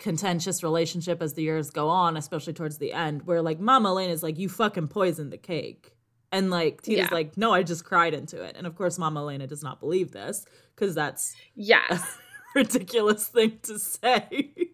[0.00, 4.12] contentious relationship as the years go on, especially towards the end, where like Mama Elena
[4.12, 5.92] is like, You fucking poisoned the cake.
[6.32, 7.14] And like Tita's Yeah.
[7.14, 8.56] like, No, I just cried into it.
[8.58, 12.18] And of course Mama Elena does not believe this, because that's yes.
[12.56, 14.50] a ridiculous thing to say.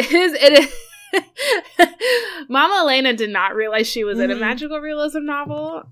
[0.00, 1.88] It is it is
[2.48, 4.40] Mama Elena did not realize she was in a Mhm.
[4.40, 5.82] magical realism novel.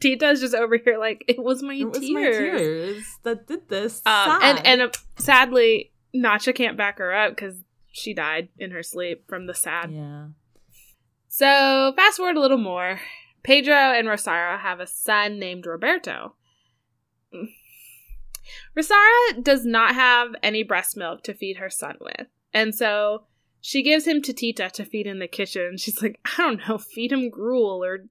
[0.00, 2.12] Tita's just over here like it was my it was tears.
[2.12, 2.20] my
[2.58, 4.02] tears that did this.
[4.06, 4.88] Um, and and uh,
[5.18, 9.90] sadly, Nacha can't back her up because she died in her sleep from the sad.
[9.92, 10.26] yeah.
[11.28, 13.00] So fast forward a little more.
[13.42, 16.34] Pedro and Rosario have a son named Roberto.
[18.74, 22.26] Rosario does not have any breast milk to feed her son with.
[22.52, 23.24] And so
[23.60, 25.76] she gives him to Tita to feed in the kitchen.
[25.78, 28.04] She's like, I don't know, feed him gruel or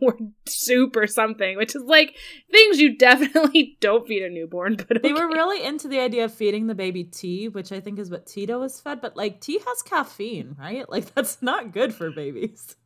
[0.00, 2.16] or soup or something, which is like
[2.50, 6.34] things you definitely don't feed a newborn, but They were really into the idea of
[6.34, 9.60] feeding the baby tea, which I think is what Tita was fed, but like tea
[9.66, 10.88] has caffeine, right?
[10.88, 12.76] Like that's not good for babies.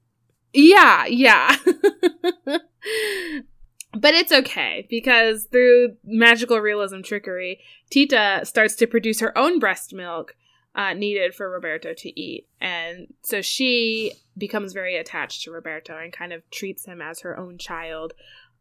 [0.52, 1.56] Yeah, yeah.
[1.64, 2.62] but
[4.14, 10.34] it's okay because through magical realism trickery, Tita starts to produce her own breast milk
[10.76, 12.46] uh, needed for Roberto to eat.
[12.60, 17.36] And so she becomes very attached to Roberto and kind of treats him as her
[17.36, 18.12] own child.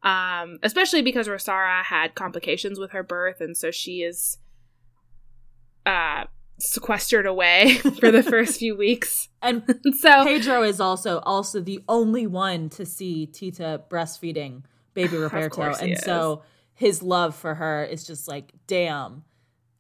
[0.02, 4.38] Um, especially because Rosara had complications with her birth, and so she is
[5.86, 6.26] uh,
[6.60, 9.30] sequestered away for the first few weeks.
[9.46, 9.64] And
[10.00, 14.64] so Pedro is also also the only one to see Tita breastfeeding
[14.96, 16.42] baby Roberto, and so
[16.74, 19.24] his love for her is just like, damn,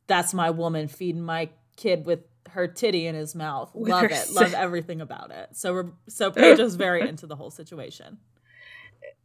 [0.06, 3.74] that's my woman feeding my kid with her titty in his mouth.
[3.74, 5.50] With love it, love everything about it.
[5.54, 8.18] So Re- so Pedro's very into the whole situation.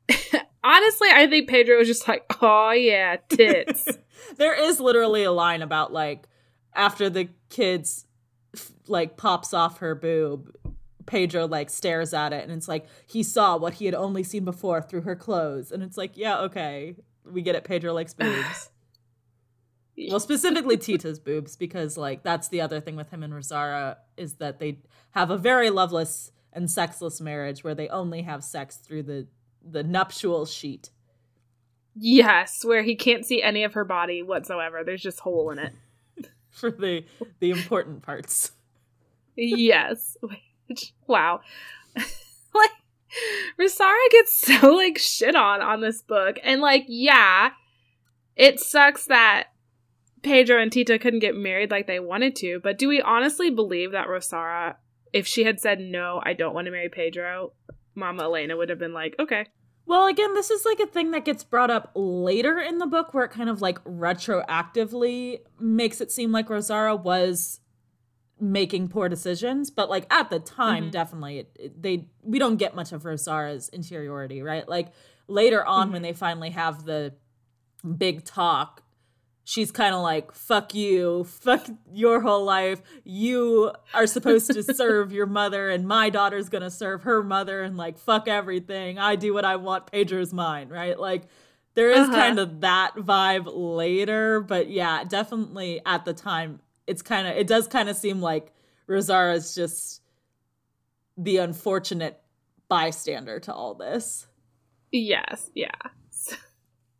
[0.62, 3.88] Honestly, I think Pedro was just like, oh yeah, tits.
[4.36, 6.28] There is literally a line about like
[6.74, 8.04] after the kids
[8.86, 10.54] like pops off her boob,
[11.06, 14.44] Pedro like stares at it and it's like he saw what he had only seen
[14.44, 18.70] before through her clothes and it's like yeah okay we get it Pedro likes boobs.
[20.08, 24.34] Well, specifically Tita's boobs because like that's the other thing with him and Rosara is
[24.34, 24.78] that they
[25.10, 29.26] have a very loveless and sexless marriage where they only have sex through the
[29.62, 30.90] the nuptial sheet.
[31.96, 34.82] yes, where he can't see any of her body whatsoever.
[34.84, 35.72] There's just hole in it.
[36.50, 37.04] For the
[37.40, 38.52] the important parts.
[39.36, 40.16] yes.
[40.66, 41.40] Which, wow.
[41.96, 42.70] like,
[43.58, 46.38] Rosara gets so, like, shit on on this book.
[46.44, 47.50] And, like, yeah,
[48.36, 49.48] it sucks that
[50.22, 53.92] Pedro and Tita couldn't get married like they wanted to, but do we honestly believe
[53.92, 54.76] that Rosara,
[55.12, 57.52] if she had said, no, I don't want to marry Pedro,
[57.94, 59.46] Mama Elena would have been like, okay.
[59.86, 63.12] Well, again, this is like a thing that gets brought up later in the book
[63.12, 67.60] where it kind of like retroactively makes it seem like Rosara was
[68.40, 70.90] making poor decisions, but like at the time Mhm.
[70.92, 74.66] definitely it, it- they we don't get much of Rosara's interiority, right?
[74.68, 74.88] Like
[75.28, 77.14] later on when they finally have the
[77.98, 78.82] big talk,
[79.50, 82.80] she's kind of like fuck you, fuck your whole life.
[83.04, 87.62] You are supposed to serve your mother and my daughter's going to serve her mother
[87.62, 88.98] and like fuck everything.
[88.98, 90.96] I do what I want, Pedro's mine, right?
[90.98, 91.24] Like
[91.74, 92.12] there is Uh-huh.
[92.14, 97.46] kind of that vibe later, but yeah, definitely at the time it's kind of it
[97.48, 98.52] does kind of seem like
[98.86, 100.00] Rosara's just
[101.16, 102.20] the unfortunate
[102.68, 104.26] bystander to all this.
[104.92, 105.70] Yes, yeah.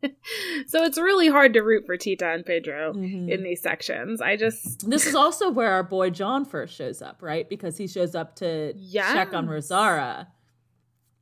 [0.67, 3.29] so it's really hard to root for Tita and Pedro Mhm.
[3.29, 4.21] in these sections.
[4.21, 7.47] I just This is also where our boy John first shows up, right?
[7.47, 10.27] Because he shows up to check on Rosara.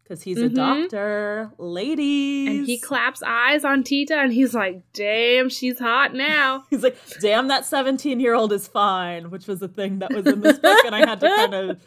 [0.03, 0.55] because he's a Mhm.
[0.55, 2.49] doctor, ladies.
[2.49, 6.65] And he claps eyes on Tita and he's like, damn, she's hot now.
[6.71, 10.25] He's like, damn, that 17 year old is fine, which was a thing that was
[10.25, 11.81] in this book, and I had to kind of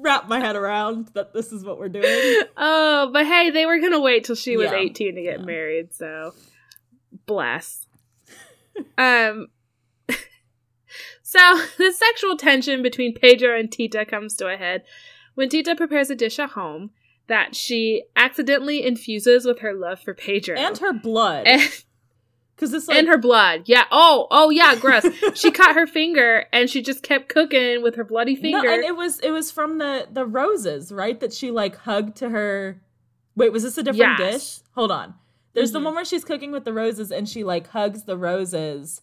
[0.00, 2.04] wrap my head around that this is what we're doing.
[2.56, 4.78] Oh, but hey, they were gonna wait till she was Yeah.
[4.78, 5.44] 18 to get Yeah.
[5.44, 6.32] married, so
[7.26, 7.86] bless.
[8.98, 9.48] um
[11.22, 14.84] So the sexual tension between Pedro and Tita comes to a head
[15.34, 16.90] when Tita prepares a dish at home
[17.26, 20.56] that she accidentally infuses with her love for Pedro.
[20.56, 21.46] And her blood.
[21.46, 21.62] and,
[22.58, 23.62] Because it's like, and her blood.
[23.66, 23.84] Yeah.
[23.92, 25.04] Oh, oh yeah, gross.
[25.34, 28.62] she cut her finger and she just kept cooking with her bloody finger.
[28.66, 31.20] No, and it was it was from the the roses, right?
[31.20, 32.80] That she like hugged to her.
[33.36, 34.32] Wait, was this a different Yes.
[34.58, 34.64] dish?
[34.74, 35.14] Hold on.
[35.54, 35.84] There's the Mhm.
[35.84, 39.02] one where she's cooking with the roses and she like hugs the roses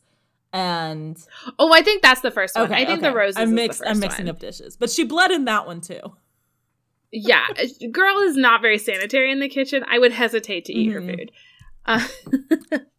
[0.52, 1.18] and
[1.58, 2.66] oh, I think that's the first one.
[2.66, 3.10] okay, I think okay.
[3.10, 3.38] the roses.
[3.38, 4.36] I'm is mix, the I'm mixing one.
[4.36, 6.00] up dishes, but she bled in that one too.
[7.12, 7.48] yeah,
[7.92, 9.84] girl is not very sanitary in the kitchen.
[9.90, 11.18] I would hesitate to eat her Mhm.
[11.18, 11.32] food.
[11.86, 12.06] Uh,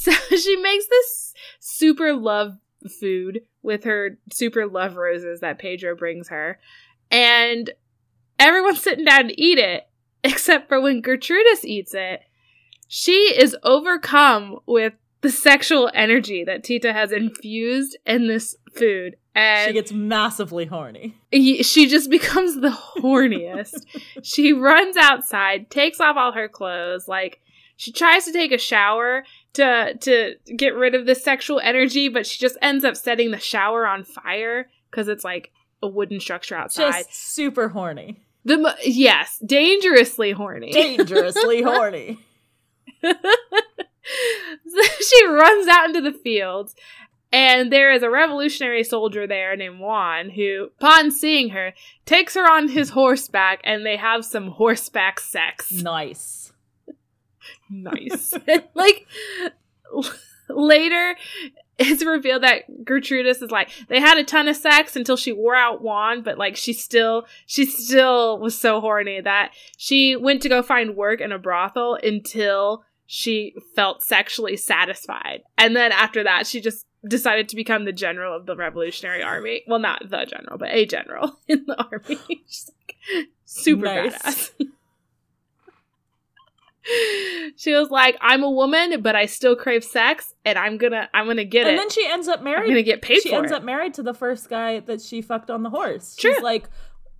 [0.28, 2.56] so she makes this super love
[2.98, 6.58] food with her super love roses that Pedro brings her,
[7.10, 7.70] and
[8.38, 9.86] everyone's sitting down to eat it,
[10.24, 12.22] except for when Gertrudis eats it.
[12.88, 19.68] She is overcome with the sexual energy that Tita has infused in this food, and
[19.68, 21.14] she gets massively horny.
[21.30, 23.84] She just becomes the horniest.
[24.22, 27.40] she runs outside, takes off all her clothes, like
[27.80, 32.26] she tries to take a shower to to get rid of the sexual energy, but
[32.26, 35.50] she just ends up setting the shower on fire because it's like
[35.82, 36.92] a wooden structure outside.
[36.92, 38.20] Just super horny.
[38.44, 40.72] the mo- yes, dangerously horny.
[40.72, 42.18] Dangerously horny.
[43.02, 43.12] so
[45.00, 46.74] she runs out into the fields,
[47.32, 51.72] and there is a revolutionary soldier there named Juan who, upon seeing her,
[52.06, 55.70] takes her on his horseback and they have some horseback sex.
[55.70, 56.39] Nice.
[57.70, 58.34] Nice.
[58.74, 59.06] like,
[60.48, 61.16] later,
[61.78, 65.54] it's revealed that Gertrudis is like, they had a ton of sex until she wore
[65.54, 70.48] out Juan, but like, she still, she still was so horny that she went to
[70.48, 75.42] go find work in a brothel until she felt sexually satisfied.
[75.58, 79.62] And then after that, she just decided to become the general of the Revolutionary Army.
[79.66, 82.18] Well, not the general, but a general in the army.
[82.46, 84.14] She's like super Nice.
[84.18, 84.50] badass.
[87.56, 91.26] she was like, "I'm a woman, but I still crave sex, and I'm gonna, I'm
[91.26, 91.72] gonna get and it.
[91.72, 92.64] And then she ends up married.
[92.64, 95.22] I'm gonna get paid she ends it." up married to the first guy that she
[95.22, 96.16] fucked on the horse.
[96.16, 96.34] True.
[96.34, 96.68] She's like,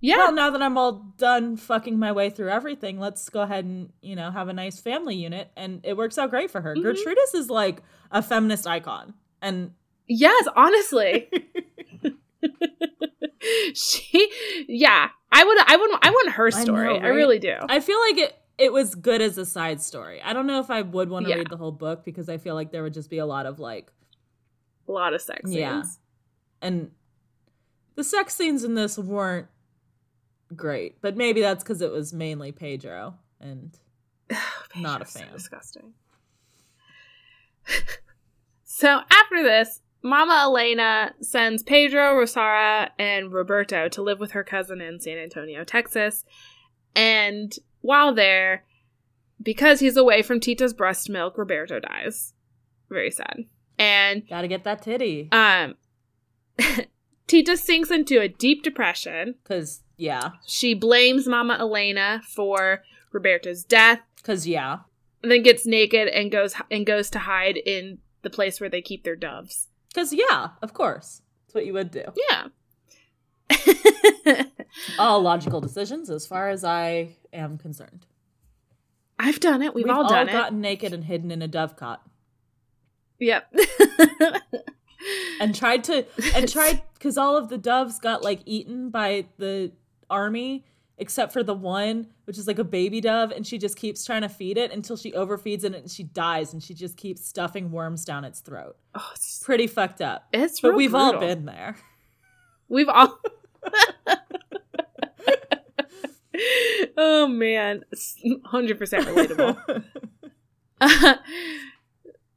[0.01, 3.65] yeah, well, now that I'm all done fucking my way through everything, let's go ahead
[3.65, 5.51] and, you know, have a nice family unit.
[5.55, 6.75] And it works out great for her.
[6.75, 6.83] Mhm.
[6.83, 9.13] Gertrudis is like a feminist icon.
[9.43, 9.71] And
[10.07, 11.29] yes, honestly,
[13.75, 14.31] she,
[14.67, 16.99] yeah, I would, I would, I want her I story.
[16.99, 17.55] know, I, really do.
[17.69, 20.21] I feel like it it was good as a side story.
[20.21, 21.37] I don't know if I would want to Yeah.
[21.37, 23.59] read the whole book because I feel like there would just be a lot of
[23.59, 23.91] like
[24.87, 25.81] a lot of sex Yeah.
[25.81, 25.99] scenes.
[26.61, 26.91] and
[27.95, 29.47] the sex scenes in this weren't
[30.55, 31.01] great.
[31.01, 33.77] But maybe that's because it was mainly Pedro and
[34.75, 35.33] Not a Pedro's so fan.
[35.33, 35.93] disgusting.
[38.63, 44.81] so after this, Mama Elena sends Pedro, Rosara, and Roberto to live with her cousin
[44.81, 46.25] in San Antonio, Texas.
[46.95, 48.63] And while there,
[49.41, 52.33] because he's away from Tita's breast milk, Roberto dies.
[52.89, 53.45] Very sad.
[53.77, 55.29] And gotta get that titty.
[55.31, 55.75] um
[57.27, 59.35] Tita sinks into a deep depression.
[59.45, 60.31] Cause yeah.
[60.45, 64.79] She blames Mama Elena for Roberto's death Cause yeah.
[65.23, 68.81] and then gets naked and goes and goes to hide in the place where they
[68.81, 69.69] keep their doves.
[69.95, 71.21] Cause yeah, of course.
[71.47, 72.03] That's what you would do.
[72.29, 72.47] Yeah.
[74.99, 78.05] All logical decisions as far as I am concerned.
[79.19, 79.75] I've done it.
[79.75, 80.31] We've, all done it.
[80.31, 81.99] gotten naked and hidden in a dovecot.
[83.19, 83.53] Yep.
[85.39, 89.71] and tried to and tried because all of the doves got like eaten by the
[90.09, 90.65] army
[90.97, 94.23] except for the one which is like a baby dove and she just keeps trying
[94.23, 97.71] to feed it until she overfeeds it and she dies and she just keeps stuffing
[97.71, 101.75] worms down its throat oh, it's, pretty fucked up it's but we've all been there
[102.71, 103.19] We've all.
[106.97, 107.83] oh man,
[108.45, 109.83] hundred percent relatable.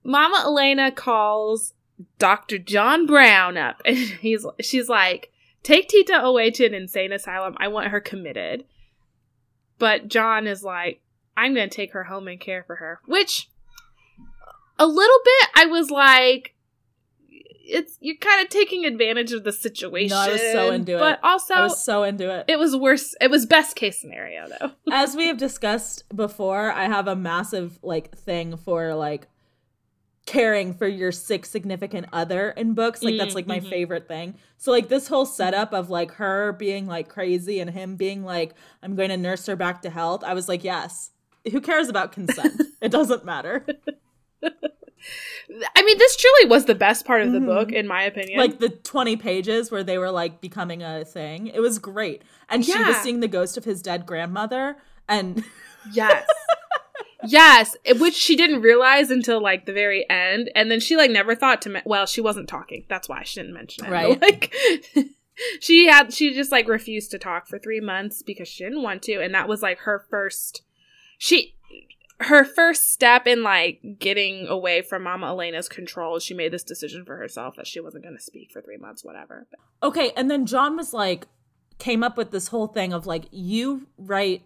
[0.05, 1.73] Mama Elena calls
[2.19, 2.59] Dr.
[2.59, 5.31] John Brown up and he's she's like,
[5.63, 7.55] "Take Tita away to an insane asylum.
[7.59, 8.65] I want her committed."
[9.79, 11.01] But John is like,
[11.37, 13.49] "I'm going to take her home and care for her." Which
[14.79, 16.55] a little bit I was like
[17.67, 20.17] it's you're kind of taking advantage of the situation.
[20.17, 20.99] No, I was so into it.
[20.99, 22.45] But also, I was so into it.
[22.49, 23.15] it was worse.
[23.21, 24.73] It was best case scenario though.
[24.93, 29.29] As we have discussed before, I have a massive like thing for like
[30.27, 33.03] caring for your sick significant other in books.
[33.03, 33.69] Like that's like my Mhm.
[33.69, 34.35] favorite thing.
[34.57, 38.55] So like this whole setup of like her being like crazy and him being like
[38.83, 40.25] I'm going to nurse her back to health.
[40.25, 41.11] I was like, yes.
[41.53, 42.63] Who cares about consent?
[42.81, 43.67] it doesn't matter.
[45.77, 47.47] I mean, this truly was the best part of the Mhm.
[47.47, 48.39] book, in my opinion.
[48.39, 51.49] Like the 20 pages where they were like becoming a thing.
[51.49, 52.23] It was great.
[52.49, 54.77] And she was seeing the ghost of his dead grandmother
[55.09, 55.45] and
[55.93, 56.27] yes,
[57.27, 61.35] yes, which she didn't realize until like the very end, and then she like never
[61.35, 61.71] thought to.
[61.71, 62.85] Me- well, she wasn't talking.
[62.89, 63.91] That's why she didn't mention it.
[63.91, 64.21] Right.
[64.21, 64.55] Like.
[65.61, 69.03] She had she just like refused to talk for 3 months because she didn't want
[69.03, 70.63] to and that was like her first
[71.19, 71.57] she
[72.21, 76.19] her first step in like getting away from Mama Elena's control.
[76.19, 79.05] She made this decision for herself that she wasn't going to speak for 3 months
[79.05, 79.47] whatever.
[79.83, 81.27] Okay, and then John was like,
[81.79, 84.43] came up with this whole thing of like, you write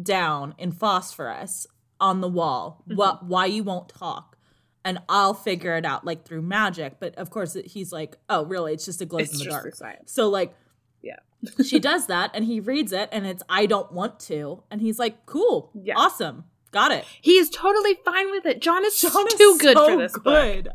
[0.00, 1.66] down in phosphorus
[2.00, 2.96] on the wall mm-hmm.
[2.96, 4.38] what why you won't talk,
[4.84, 6.98] and I'll figure it out like through magic.
[6.98, 8.72] But of course, he's like, oh, really?
[8.72, 9.74] It's just a glow in the dark.
[10.06, 10.54] So like,
[11.02, 11.16] Yeah.
[11.62, 14.98] she does that, and he reads it, and it's I don't want to, and he's
[14.98, 15.94] like, cool, Yeah.
[15.96, 17.04] awesome, got it.
[17.20, 18.60] He is totally fine with it.
[18.60, 20.66] John is John is too good so for this book.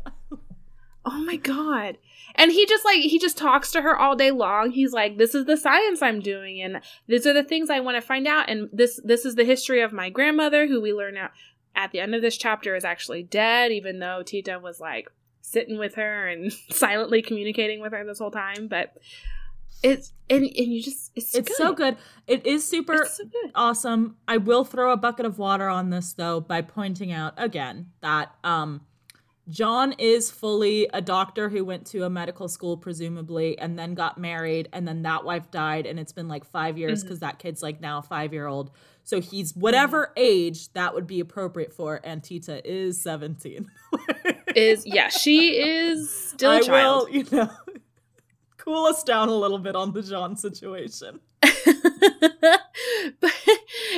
[1.04, 1.98] Oh my god.
[2.34, 4.70] And he just like he just talks to her all day long.
[4.70, 7.96] He's like, "This is the science I'm doing, and these are the things I want
[7.96, 8.48] to find out.
[8.48, 11.30] And this this is the history of my grandmother, who we learn out
[11.74, 15.08] at the end of this chapter is actually dead, even though Tita was like
[15.40, 18.68] sitting with her and silently communicating with her this whole time.
[18.68, 18.96] But
[19.82, 21.96] it's and and you just it's It's so good.
[22.26, 23.24] It is super so
[23.54, 24.16] awesome.
[24.26, 28.34] I will throw a bucket of water on this though by pointing out again that
[28.44, 28.82] um
[29.48, 34.18] John is fully a doctor who went to a medical school presumably and then got
[34.18, 37.08] married and then that wife died and it's been like 5 years Mm-hmm.
[37.08, 38.70] cuz that kid's like now 5 year old.
[39.04, 43.70] So he's whatever age that would be appropriate for and Tita is 17.
[44.54, 47.08] Is yeah, she is still a child.
[47.08, 47.48] will, you know,
[48.68, 51.20] cool us down a little bit on the John situation.
[53.20, 53.32] but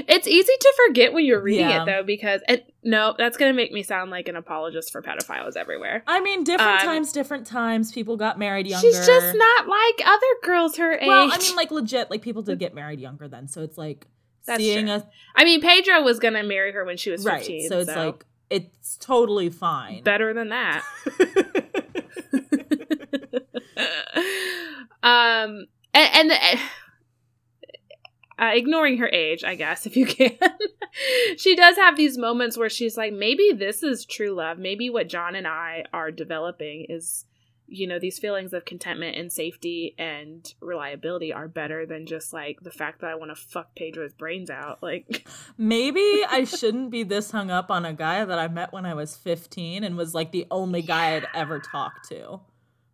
[0.09, 1.83] it's easy to forget when you're reading Yeah.
[1.83, 5.57] it though because and no that's gonna make me sound like an apologist for pedophiles
[5.57, 7.93] everywhere I mean, different Um, times, different times.
[7.93, 8.87] People got married younger.
[8.87, 12.43] she's just not like other girls her age Well, I mean, like legit, like people
[12.43, 14.07] did get married younger then, so it's like
[14.47, 14.97] That's seeing true.
[14.97, 17.69] a I mean pedro was gonna marry her when she was 15 right.
[17.69, 20.03] So it's like it's totally fine.
[20.03, 20.85] better than that
[25.03, 26.61] um and, and
[28.41, 30.37] uh, ignoring her age, I guess, if you can.
[31.37, 34.59] she does have these moments where she's like, maybe this is true love.
[34.59, 37.27] Maybe what John and I are developing is,
[37.67, 42.61] you know, these feelings of contentment and safety and reliability are better than just like
[42.63, 44.83] the fact that I want to fuck Pedro's brains out.
[44.83, 45.29] Like,
[45.59, 48.95] Maybe I shouldn't be this hung up on a guy that I met when I
[48.95, 52.41] was 15 and was like the only guy I'd ever talked to.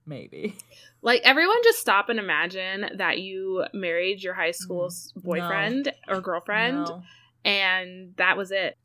[0.06, 0.56] Maybe.
[1.02, 6.20] like everyone just stop and imagine that you married your high school s boyfriend or
[6.20, 7.02] girlfriend No.
[7.44, 8.76] and that was it.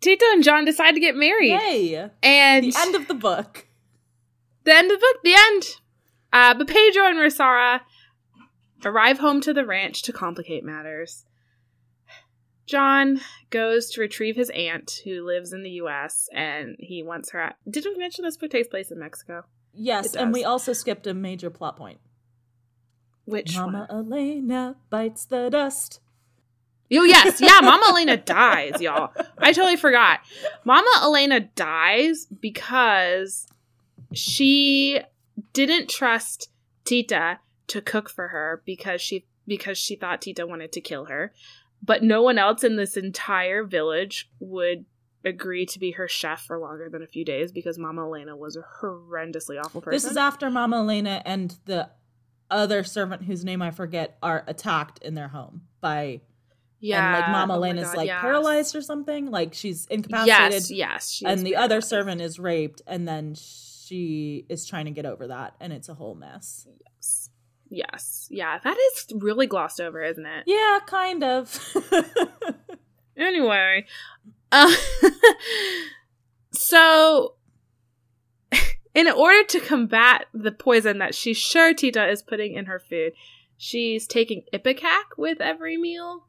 [0.00, 1.50] Tita and John decide to get married.
[1.52, 2.10] Yay!
[2.22, 3.66] And The end of the book.
[4.64, 5.62] the end of the book, the end.
[6.32, 7.82] Uh, but Pedro and Rosara
[8.84, 11.24] arrive home to the ranch to complicate matters.
[12.66, 13.20] John
[13.50, 16.28] goes to retrieve his aunt who lives in the U.S.
[16.32, 17.40] and he wants her.
[17.40, 19.44] At- Did we mention this book takes place in Mexico?
[19.74, 21.98] Yes, and we also skipped a major plot point.
[23.24, 24.12] Which Mama one?
[24.12, 26.00] Elena bites the dust.
[26.92, 27.60] Oh yes, yeah.
[27.62, 29.12] Mama Elena dies, y'all.
[29.38, 30.20] I totally forgot.
[30.64, 33.46] Mama Elena dies because
[34.12, 35.00] she
[35.52, 36.50] didn't trust
[36.84, 41.32] Tita to cook for her because she because she thought Tita wanted to kill her,
[41.82, 44.84] but no one else in this entire village would
[45.24, 48.56] agree to be her chef for longer than a few days because Mama Elena was
[48.56, 49.94] a horrendously awful person.
[49.94, 51.88] This is after Mama Elena and the
[52.50, 56.20] other servant whose name I forget are attacked in their home by
[56.80, 58.20] yeah, and like Mama oh Elena's God, like yes.
[58.20, 59.30] paralyzed or something.
[59.30, 60.68] Like she's incapacitated.
[60.70, 65.06] Yes, yes, and the other servant is raped, and then she is trying to get
[65.06, 66.66] over that, and it's a whole mess.
[66.84, 67.30] Yes.
[67.70, 68.28] Yes.
[68.30, 70.44] Yeah, that is really glossed over, isn't it?
[70.46, 71.74] Yeah, kind of.
[73.16, 73.86] Anyway,
[74.52, 74.72] uh,
[76.52, 77.34] so
[78.94, 83.12] in order to combat the poison that she's sure Tita is putting in her food,
[83.56, 86.26] she's taking Ipecac with every meal,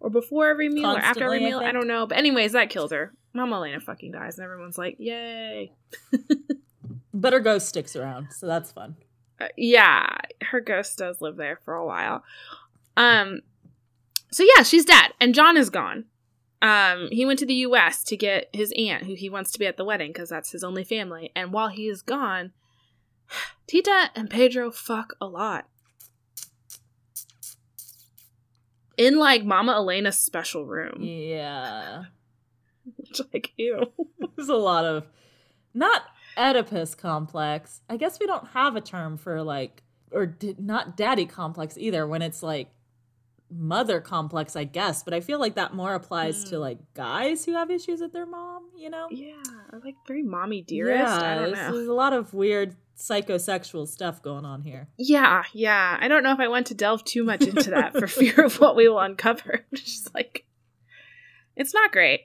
[0.00, 1.68] or before every meal, or after every Constantly, I meal.
[1.68, 2.06] I, don't know.
[2.06, 3.12] But anyways, that kills her.
[3.32, 5.72] Mama Elena fucking dies, and everyone's like, "Yay!"
[7.12, 8.96] But her ghost sticks around, so that's fun.
[9.40, 12.22] Uh, yeah, her ghost does live there for a while.
[12.96, 13.40] Um,
[14.30, 16.04] so yeah, she's dead, and John is gone.
[16.62, 18.04] Um, he went to the U.S.
[18.04, 20.62] to get his aunt, who he wants to be at the wedding because that's his
[20.62, 21.32] only family.
[21.34, 22.52] And while he is gone,
[23.66, 25.66] Tita and Pedro fuck a lot.
[28.96, 30.98] In like Mama Elena's special room.
[31.00, 32.04] Yeah.
[32.96, 33.92] Which like ew.
[34.36, 35.06] There's a lot of
[35.72, 36.02] not
[36.36, 37.80] Oedipus complex.
[37.88, 39.82] I guess we don't have a term for like
[40.12, 42.68] or d- not daddy complex either when it's like
[43.50, 46.48] mother complex, I guess, but I feel like that more applies Mm.
[46.50, 49.08] to like guys who have issues with their mom, you know?
[49.10, 49.34] Yeah,
[49.84, 51.12] like very mommy dearest.
[51.12, 51.72] I don't know.
[51.74, 54.88] There's a lot of weird psychosexual stuff going on here.
[54.98, 55.96] Yeah, yeah.
[56.00, 58.60] I don't know if I want to delve too much into that for fear of
[58.60, 59.64] what we will uncover.
[59.74, 60.46] Just like,
[61.56, 62.20] it's not great.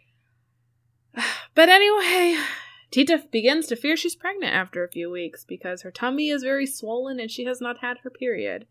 [1.55, 2.37] But anyway,
[2.91, 6.65] Tita begins to fear she's pregnant after a few weeks because her tummy is very
[6.65, 8.67] swollen and she has not had her period.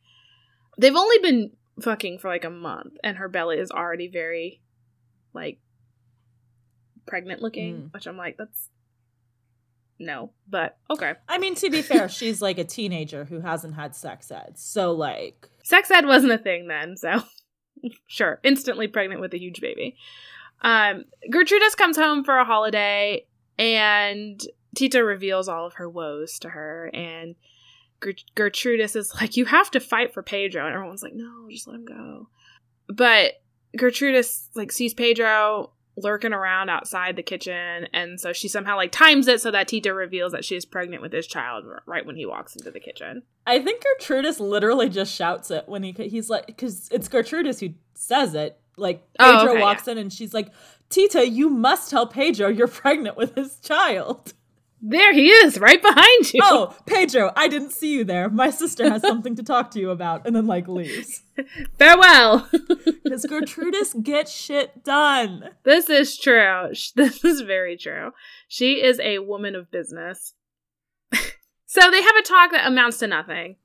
[0.76, 4.60] They've only been fucking for like a month and her belly is already very,
[5.32, 5.58] like,
[7.06, 7.92] pregnant looking, Mm.
[7.94, 8.70] which I'm like, that's.
[9.98, 11.14] No, but okay.
[11.28, 14.58] I mean, to be fair, she's like a teenager who hasn't had sex ed.
[14.58, 17.22] So like sex ed wasn't a thing then, so
[18.08, 19.96] sure, instantly pregnant with a huge baby.
[20.62, 24.40] Um, Gertrudis comes home for a holiday, and
[24.74, 27.36] Tita reveals all of her woes to her, and
[28.36, 31.76] Gertrudis is like, "You have to fight for Pedro," and everyone's like, "No, just let
[31.76, 32.28] him go."
[32.88, 33.34] But
[33.76, 39.28] Gertrudis like sees Pedro lurking around outside the kitchen, and so she somehow like times
[39.28, 42.26] it so that Tita reveals that she is pregnant with his child right when he
[42.26, 43.22] walks into the kitchen.
[43.46, 47.74] I think Gertrudis literally just shouts it when he he's like because it's Gertrudis who
[47.94, 48.58] says it.
[48.76, 50.48] Like Oh, Pedro okay, walks in and she's like,
[50.90, 54.34] "Tita, you must tell Pedro you're pregnant with his child."
[54.86, 56.40] There he is, right behind you.
[56.42, 58.28] oh, Pedro, I didn't see you there.
[58.28, 61.22] My sister has something to talk to you about, and then like leaves.
[61.78, 62.48] Farewell.
[63.04, 65.50] Because Gertrudis gets shit done.
[65.64, 66.70] this is true.
[66.96, 68.10] This is very true.
[68.48, 70.34] She is a woman of business.
[71.66, 73.56] so they have a talk that amounts to nothing.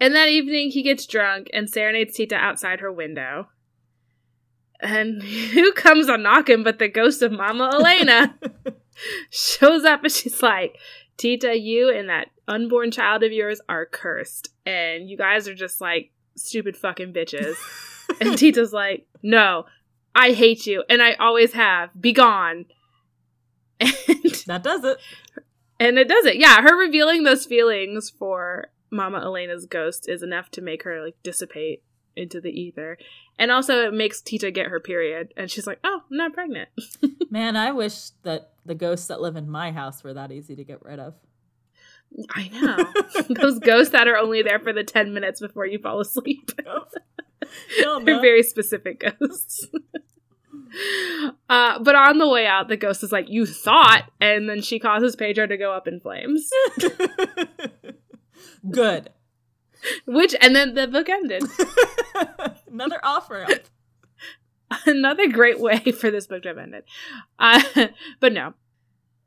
[0.00, 3.48] And that evening, he gets drunk and serenades Tita outside her window.
[4.80, 8.38] And who comes a knocking but the ghost of Mama Elena?
[9.30, 10.78] shows up and she's like,
[11.16, 14.50] Tita, you and that unborn child of yours are cursed.
[14.64, 17.56] And you guys are just like stupid fucking bitches.
[18.20, 19.66] and Tita's like, no,
[20.14, 20.84] I hate you.
[20.88, 21.90] And I always have.
[22.00, 22.66] Be gone.
[23.80, 24.98] And, That does it.
[25.78, 26.36] and it does it.
[26.36, 31.16] Yeah, her revealing those feelings for Mama Elena's ghost is enough to make her like
[31.22, 31.82] dissipate
[32.16, 32.96] into the ether.
[33.38, 35.32] And also it makes Tita get her period.
[35.36, 36.70] And she's like, oh, I'm not pregnant.
[37.30, 40.64] Man, I wish that the ghosts that live in my house were that easy to
[40.64, 41.14] get rid of.
[42.30, 43.24] I know.
[43.40, 46.50] Those ghosts that are only there for the 10 minutes before you fall asleep.
[47.80, 49.68] No, They're very specific ghosts.
[51.48, 54.10] uh, but on the way out, the ghost is like, You thought.
[54.20, 56.50] And then she causes Pedro to go up in flames.
[58.70, 59.10] Good.
[60.06, 61.44] Which, and then the book ended.
[62.70, 63.60] Another offer up.
[64.86, 66.84] Another great way for this book to have ended.
[67.38, 67.62] Uh,
[68.20, 68.54] but no.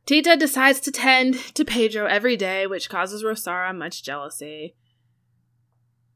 [0.05, 4.75] Tita decides to tend to Pedro every day, which causes Rosara much jealousy.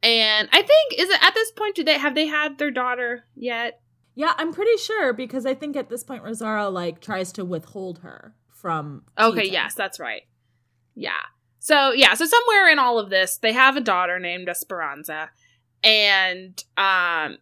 [0.01, 3.25] And I think is it at this point do they have they had their daughter
[3.35, 3.79] yet?
[4.15, 7.99] Yeah, I'm pretty sure because I think at this point Rosara like tries to withhold
[7.99, 9.03] her from.
[9.17, 9.53] Okay, Tita.
[9.53, 10.23] yes, that's right.
[10.95, 11.11] Yeah.
[11.59, 15.29] So yeah, so somewhere in all of this, they have a daughter named Esperanza,
[15.83, 17.37] and um,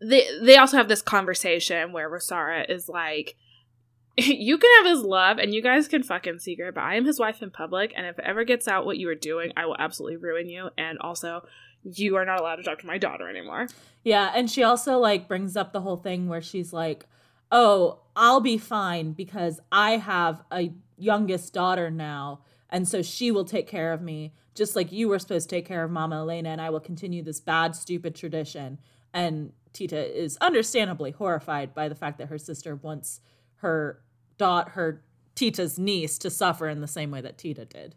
[0.00, 3.36] they they also have this conversation where Rosara is like,
[4.16, 7.18] "You can have his love, and you guys can fucking secret, but I am his
[7.18, 9.76] wife in public, and if it ever gets out what you are doing, I will
[9.78, 11.42] absolutely ruin you, and also."
[11.84, 13.68] You are not allowed to talk to my daughter anymore.
[14.02, 17.06] Yeah, and she also like brings up the whole thing where she's like,
[17.52, 23.44] "Oh, I'll be fine because I have a youngest daughter now, and so she will
[23.44, 26.48] take care of me, just like you were supposed to take care of Mama Elena,
[26.50, 28.78] and I will continue this bad, stupid tradition."
[29.14, 33.20] And Tita is understandably horrified by the fact that her sister wants
[33.56, 34.00] her
[34.38, 35.02] dot her
[35.34, 37.94] Tita's niece to suffer in the same way that Tita did.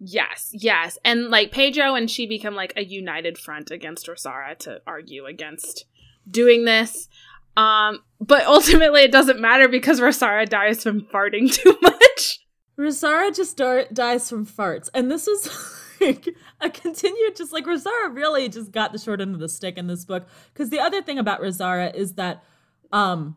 [0.00, 0.98] Yes, yes.
[1.04, 5.84] And like Pedro and she become like a united front against Rosara to argue against
[6.30, 7.08] doing this.
[7.56, 12.40] Um, but ultimately it doesn't matter because Rosara dies from farting too much.
[12.78, 15.46] Rosara just dar- dies from farts, and this is
[16.00, 16.28] like
[16.60, 19.86] a continued, just like Rosara really just got the short end of the stick in
[19.86, 20.26] this book.
[20.52, 22.42] Because the other thing about Rosara is that,
[22.92, 23.36] um,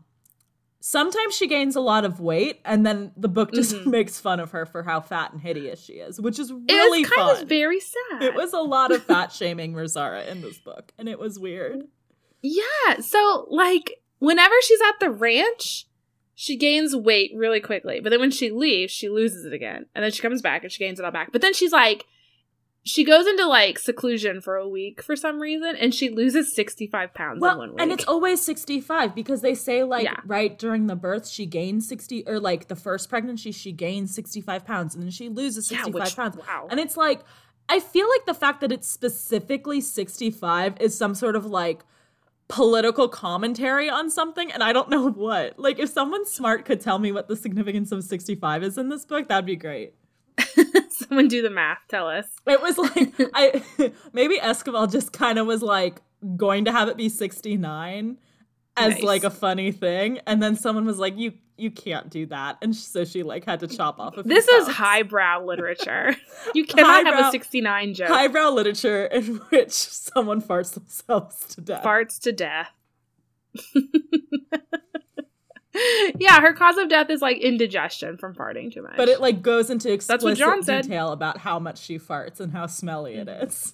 [0.80, 3.86] sometimes she gains a lot of weight and then the book just Mhm.
[3.92, 7.02] makes fun of her for how fat and hideous she is which is It really
[7.02, 8.24] was kind fun of very sad.
[8.24, 11.84] it was a lot of fat shaming Rosara in this book and it was weird
[12.42, 13.00] Yeah.
[13.02, 15.86] So, like, whenever she's at the ranch,
[16.34, 18.00] she gains weight really quickly.
[18.00, 19.86] But then when she leaves, she loses it again.
[19.94, 21.32] And then she comes back and she gains it all back.
[21.32, 22.08] But then she's like,
[22.84, 27.14] she goes into like seclusion for a week for some reason and she loses 65
[27.14, 27.80] pounds in one week.
[27.82, 30.18] and it's always 65 because they say like Yeah.
[30.26, 34.66] right during the birth she gains 60 or like the first pregnancy she gains 65
[34.66, 36.68] pounds and then she loses yeah, 65 which, pounds wow.
[36.72, 37.22] And it's like,
[37.70, 41.84] I feel like the fact that it's specifically 65 is some sort of like
[42.48, 45.58] political commentary on something, and I don't know what.
[45.58, 49.06] Like, if someone smart could tell me what the significance of 65 is in this
[49.06, 49.94] book, that'd be great.
[51.12, 51.80] Someone do the math.
[51.90, 52.26] Tell us.
[52.48, 53.62] It was like, I
[54.14, 56.02] maybe Esquivel just kind of was like
[56.38, 58.18] going to have it be 69
[58.78, 59.04] as Nice.
[59.04, 62.74] like a funny thing, and then someone was like, you you can't do that, and
[62.74, 64.16] so she like had to chop off.
[64.18, 66.16] A few This is highbrow literature.
[66.56, 68.08] You cannot have a 69 joke.
[68.08, 71.84] highbrow literature in which someone farts themselves to death.
[71.84, 72.70] farts to death.
[76.20, 78.98] yeah, her cause of death is like indigestion from farting too much.
[78.98, 80.84] but it like goes into what explicit John said.
[80.84, 83.72] detail about how much she farts and how smelly it Mm-hmm.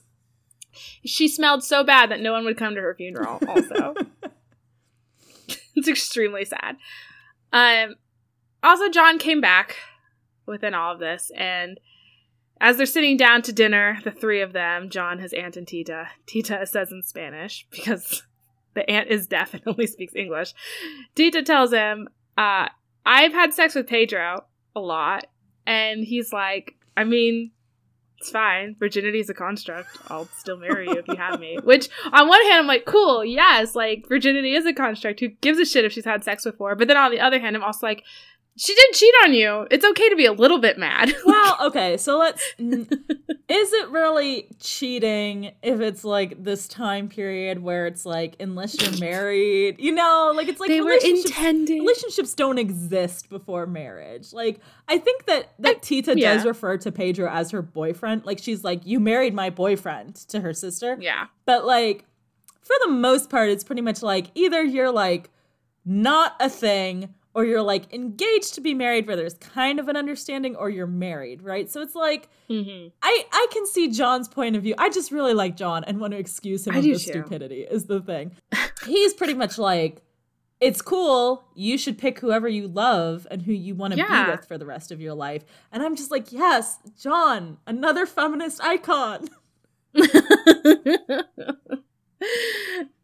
[1.06, 3.40] she smelled so bad that no one would come to her funeral.
[3.48, 3.96] Also,
[5.76, 6.78] it's extremely sad.
[7.52, 7.96] Um,
[8.62, 9.78] also, John came back
[10.46, 11.80] within all of this, and
[12.60, 16.10] as they're sitting down to dinner, the three of them, John, his aunt, and Tita.
[16.26, 18.24] Tita says in Spanish because
[18.78, 20.54] the aunt is deaf and only speaks English.
[21.16, 22.08] Tita tells him,
[22.38, 22.70] uh,
[23.06, 25.26] "I've had sex with Pedro a lot,"
[25.66, 27.52] and he's like, "I mean."
[28.20, 28.76] It's fine.
[28.80, 29.96] Virginity is a construct.
[30.08, 31.60] I'll still marry you if you have me.
[31.64, 35.20] Which, on one hand, I'm like, cool, yes, like, virginity is a construct.
[35.20, 36.74] Who gives a shit if she's had sex before?
[36.74, 38.04] But then on the other hand, I'm also like,
[38.58, 39.68] she did cheat on you.
[39.70, 41.16] It's okay to be a little bit mad.
[41.26, 42.44] well, okay, so let's.
[42.60, 42.88] n-
[43.48, 49.00] is it really cheating if it's like this time period where it's like unless you're
[49.00, 51.82] married, you know, like it's like they were relationships- intending.
[51.82, 54.34] relationships don't exist before marriage.
[54.34, 56.34] Like I think that that Tita yeah.
[56.34, 58.26] does refer to Pedro as her boyfriend.
[58.26, 60.98] Like she's like, "You married my boyfriend" to her sister.
[61.00, 61.28] yeah.
[61.46, 62.06] But like
[62.62, 65.30] for the most part, it's pretty much like either you're like
[65.86, 69.96] not a thing or you're like engaged to be married where there's kind of an
[69.96, 71.70] understanding or you're married, right?
[71.70, 74.74] So it's like hmm I I can see John's point of view.
[74.80, 76.98] I just really like John and want to excuse him I of the too.
[76.98, 78.32] stupidity is the thing.
[78.86, 80.02] He's pretty much like
[80.60, 81.44] it's cool.
[81.54, 84.26] You should pick whoever you love and who you want to Yeah.
[84.26, 85.46] be with for the rest of your life.
[85.72, 89.28] And I'm just like, yes, John, another feminist icon.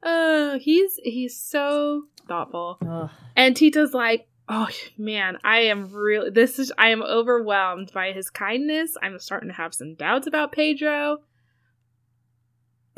[0.04, 3.10] oh, he's he's so thoughtful.
[3.36, 4.68] And Tita's like, oh
[4.98, 8.96] man, I am really this is I am overwhelmed by his kindness.
[9.02, 11.20] I'm starting to have some doubts about Pedro.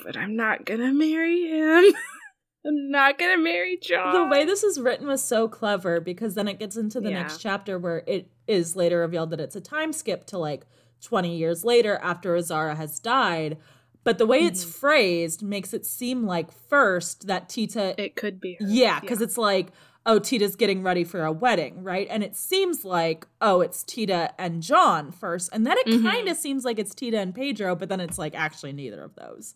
[0.04, 1.94] But I'm not gonna marry him.
[2.68, 4.14] I'm not gonna marry John.
[4.14, 7.22] the way this is written was so clever because then it gets into the Yeah.
[7.22, 10.66] next chapter where it is later revealed that it's a time skip to like
[11.02, 13.58] 20 years later after Azara has died.
[14.06, 14.74] But the way it's Mhm.
[14.80, 18.66] phrased makes it seem like first that Tita it could be her.
[18.66, 19.72] Yeah, because it's like,
[20.06, 22.08] oh, Tita's getting ready for a wedding, right?
[22.10, 25.50] And it seems like, oh, it's Tita and John first.
[25.52, 26.04] And then it Mhm.
[26.04, 29.16] kind of seems like it's Tita and Pedro, but then it's like actually neither of
[29.16, 29.56] those.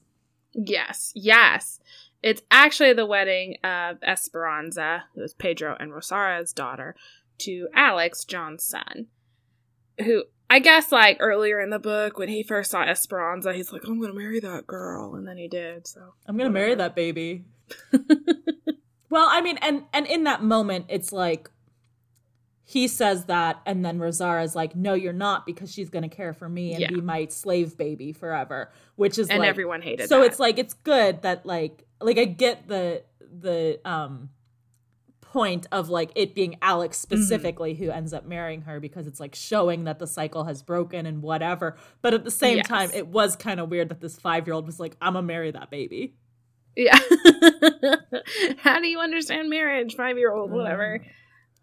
[0.54, 1.80] Yes, yes.
[2.24, 6.96] It's actually the wedding of Esperanza, who is Pedro and Rosara's daughter,
[7.38, 9.08] to Alex, John's son.
[10.04, 13.84] Who I guess like earlier in the book when he first saw Esperanza, he's like,
[13.86, 17.46] I'm gonna marry that girl, and then he did, so I'm gonna marry that baby.
[19.10, 21.50] well, I mean, and and in that moment, it's like
[22.64, 26.48] he says that, and then Rosara's like, "No, you're not, because she's gonna care for
[26.50, 26.90] me and Yeah.
[26.90, 30.26] be my slave baby forever." Which is and like, everyone hated so that.
[30.28, 34.30] it's like it's good that like like I get the the um
[35.32, 37.16] point of like it being Alex Mm-hmm.
[37.16, 41.06] specifically who ends up marrying her because it's like showing that the cycle has broken
[41.06, 41.78] and whatever.
[42.02, 42.68] But at the same Yes.
[42.68, 45.26] time, it was kind of weird that this five year old was like, "I'm gonna
[45.28, 46.16] marry that baby."
[46.76, 46.98] Yeah.
[48.60, 51.04] How do you understand marriage, five year old, whatever?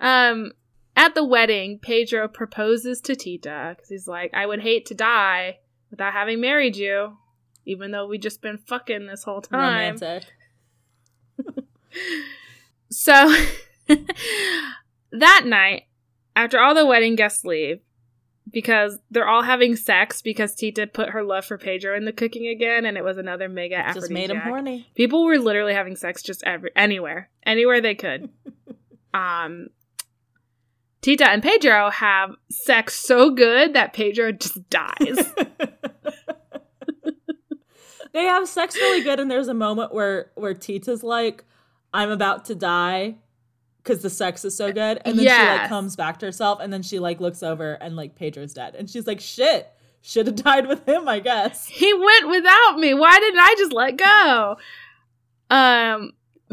[0.01, 0.53] Um,
[0.95, 5.59] at the wedding, Pedro proposes to Tita because he's like, I would hate to die
[5.91, 7.17] without having married you,
[7.65, 9.95] even though we've just been fucking this whole time.
[9.95, 10.25] Romantic.
[12.91, 13.35] So
[15.13, 15.85] that night,
[16.35, 17.81] after all the wedding guests leave,
[18.51, 22.47] because they're all having sex because Tita put her love for Pedro in the cooking
[22.47, 24.87] again, and it was another mega Just made him horny.
[24.95, 28.31] People were literally having sex just every anywhere, anywhere they could.
[29.15, 29.69] um,
[31.03, 34.95] Tita and Pedro have sex so good that Pedro just dies.
[38.13, 41.45] they have sex really good, and there's a moment where where Tita's like,
[41.97, 43.17] "I'm about to die."
[43.83, 46.73] Because the sex is so good, and then she like comes back to herself, and
[46.73, 49.73] then she like looks over, and like Pedro's dead, and she's like, "Shit,
[50.03, 52.95] should have died with him, I guess." he went without me.
[52.95, 54.57] Why didn't I just let go?
[55.51, 56.13] Um,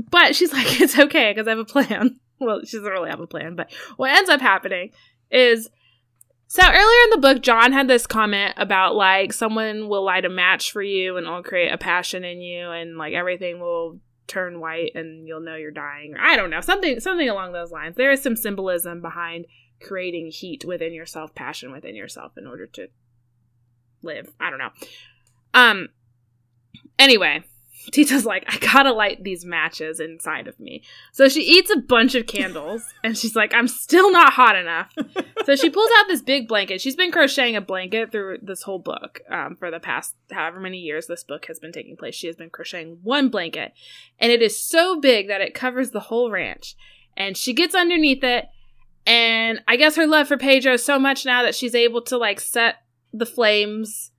[0.10, 2.20] but she's like, it's okay because I have a plan.
[2.40, 4.92] Well, she doesn't really have a plan, but what ends up happening
[5.32, 5.70] is
[6.48, 10.30] so earlier in the book, John had this comment about like someone will light a
[10.30, 14.00] match for you and it'll create a passion in you, and like everything will
[14.34, 16.16] turn white and you'll know you're dying.
[16.20, 17.96] I don't know something something along those lines.
[17.96, 19.46] There is some symbolism behind
[19.82, 22.88] creating heat within yourself, passion within yourself, in order to
[24.02, 24.34] live.
[24.40, 24.72] I don't know.
[25.54, 25.90] Um.
[26.98, 27.44] Anyway,
[27.92, 30.84] Tita's like, I gotta light these matches inside of me.
[31.12, 34.94] So she eats a bunch of candles, and she's like, I'm still not hot enough.
[35.46, 36.82] so she pulls out this big blanket.
[36.82, 40.78] She's been crocheting a blanket through this whole book um, for the past however many
[40.78, 42.16] years this book has been taking place.
[42.16, 43.74] She has been crocheting one blanket,
[44.20, 46.76] and it is so big that it covers the whole ranch.
[47.16, 48.46] And she gets underneath it,
[49.06, 52.18] and I guess her love for Pedro is so much now that she's able to
[52.18, 52.78] like set
[53.12, 54.12] the flames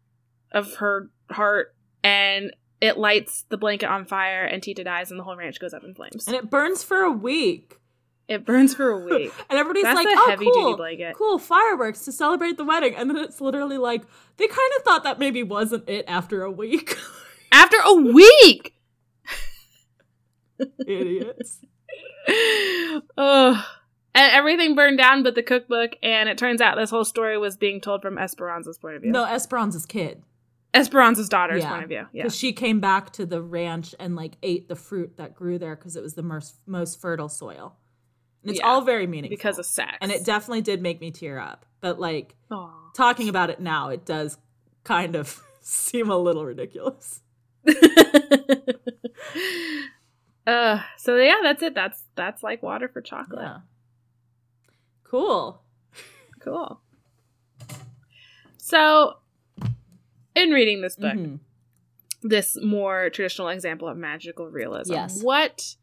[0.52, 2.52] of her heart and
[2.84, 5.84] it lights the blanket on fire and Tita dies and the whole ranch goes up
[5.84, 6.26] in flames.
[6.26, 7.78] And it burns for a week.
[8.26, 9.32] It burns for a week.
[9.50, 11.14] And everybody's That's like, a "Oh, heavy cool, duty blanket.
[11.16, 14.02] cool fireworks to celebrate the wedding." And then it's literally like
[14.38, 16.96] they kind of thought that maybe wasn't it after a week.
[17.52, 18.74] After a week.
[20.86, 21.60] Idiots.
[23.16, 23.64] Ugh.
[24.16, 27.56] And everything burned down but the cookbook, and it turns out this whole story was
[27.56, 29.10] being told from Esperanza's point of view.
[29.12, 30.22] No, Esperanza's kid.
[30.74, 31.70] Esperanza's daughter's Yeah.
[31.70, 32.06] point of view.
[32.12, 32.24] Yeah.
[32.24, 35.76] Because she came back to the ranch and like ate the fruit that grew there
[35.76, 37.76] because it was the most most fertile soil.
[38.42, 38.66] And it's Yeah.
[38.68, 39.96] all very meaningful Because of sex.
[40.00, 41.64] and it definitely did make me tear up.
[41.80, 42.90] But like Aw.
[42.94, 44.36] talking about it now, it does
[44.82, 47.20] kind of seem a little ridiculous.
[50.46, 51.74] uh so yeah, that's it.
[51.74, 53.42] That's that's like water for chocolate.
[53.44, 53.58] Yeah.
[55.04, 55.62] Cool.
[56.40, 56.80] Cool.
[58.58, 59.18] So,
[60.34, 61.38] in reading this book, Mhm.
[62.22, 65.22] this more traditional example of magical realism, Yes.
[65.22, 65.76] what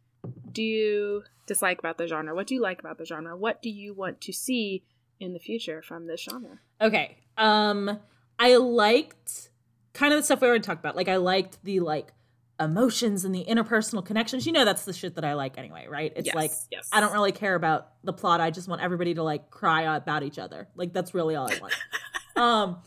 [0.51, 2.33] do you dislike about the genre?
[2.35, 3.35] What do you like about the genre?
[3.35, 4.83] What do you want to see
[5.19, 6.59] in the future from this genre?
[6.79, 7.17] Okay.
[7.37, 7.99] Um
[8.39, 9.49] I liked
[9.93, 10.95] kind of the stuff we already talked about.
[10.95, 12.13] Like I liked the like
[12.59, 14.45] emotions and the interpersonal connections.
[14.45, 16.13] You know that's the shit that I like anyway, right?
[16.15, 16.89] It's Yes, like yes.
[16.91, 18.39] I don't really care about the plot.
[18.41, 20.67] I just want everybody to like cry about each other.
[20.75, 21.73] Like that's really all I want.
[22.35, 22.77] um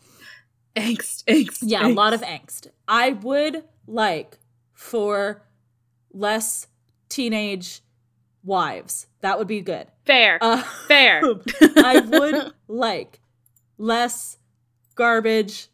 [0.75, 1.59] angst, angst.
[1.61, 2.67] yeah, a lot of angst.
[2.87, 4.37] I would like
[4.73, 5.43] for
[6.13, 6.67] less
[7.09, 7.81] teenage
[8.43, 9.07] wives.
[9.21, 9.87] That would be good.
[10.05, 11.21] fair, Uh, fair.
[11.77, 13.19] I would like
[13.77, 14.37] less
[14.95, 15.67] garbage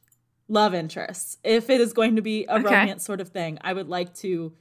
[0.47, 1.37] love interests.
[1.43, 2.63] If it is going to be a Okay.
[2.63, 4.53] romance sort of thing, I would like to.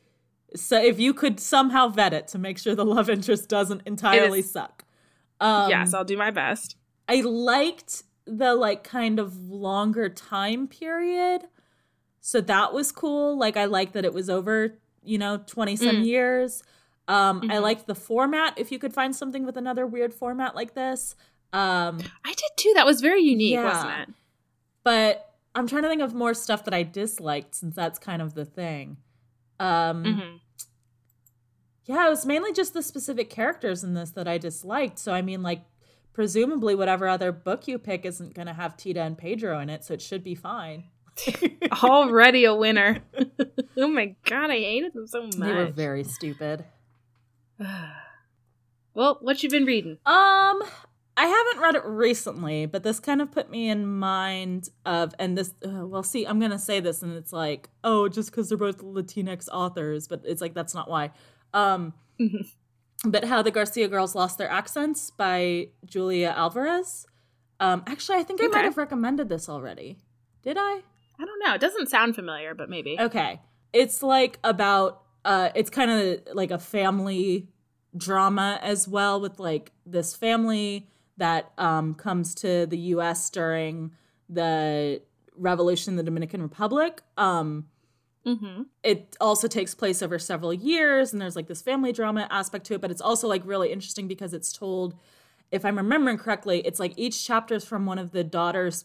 [0.56, 4.40] So if you could somehow vet it to make sure the love interest doesn't entirely
[4.40, 4.84] is- suck.
[5.40, 6.76] Um, yes, I'll do my best.
[7.08, 8.02] I liked
[8.38, 11.42] the like kind of longer time period.
[12.20, 13.36] So that was cool.
[13.38, 16.04] Like I like that it was over, you know, 20 some Mm.
[16.06, 16.62] years.
[17.08, 17.62] Um I Mhm.
[17.62, 21.16] liked the format if you could find something with another weird format like this.
[21.52, 22.72] Um I did too.
[22.74, 23.64] That was very unique, Yeah.
[23.64, 24.14] wasn't it?
[24.82, 28.34] but I'm trying to think of more stuff that I disliked since that's kind of
[28.34, 28.96] the thing.
[29.58, 30.36] Um hmm
[31.86, 34.98] yeah, it was mainly just the specific characters in this that I disliked.
[34.98, 35.62] So I mean like
[36.12, 39.84] presumably whatever other book you pick isn't going to have Tita and Pedro in it,
[39.84, 40.84] so it should be fine.
[41.82, 42.98] Already a winner.
[43.76, 45.32] oh my god, I hated them so much.
[45.36, 46.64] They were very stupid.
[48.94, 49.98] well, what you been reading?
[50.06, 50.62] Um,
[51.16, 55.36] I haven't read it recently, but this kind of put me in mind of, and
[55.36, 58.56] this, uh, well, see, I'm gonna say this, and it's like, oh, just because they're
[58.58, 61.10] both Latinx authors, but it's like that's not why.
[61.52, 62.46] Um, Mhm.
[63.04, 67.06] But how the Garcia girls lost their accents by Julia Alvarez.
[67.58, 69.98] Um, actually, I think I might have recommended this already.
[70.42, 70.82] Did I?
[71.20, 71.54] I don't know.
[71.54, 72.96] It doesn't sound familiar, but maybe.
[72.98, 73.40] Okay.
[73.72, 77.48] It's like about uh it's kind of like a family
[77.94, 80.88] drama as well with like this family
[81.18, 83.92] that um comes to the US during
[84.30, 85.02] the
[85.36, 87.02] revolution in the Dominican Republic.
[87.18, 87.66] Um
[88.26, 88.62] Mm-hmm.
[88.82, 92.74] it also takes place over several years and there's like this family drama aspect to
[92.74, 94.94] it but it's also like really interesting because it's told
[95.50, 98.84] if i'm remembering correctly it's like each chapter is from one of the daughters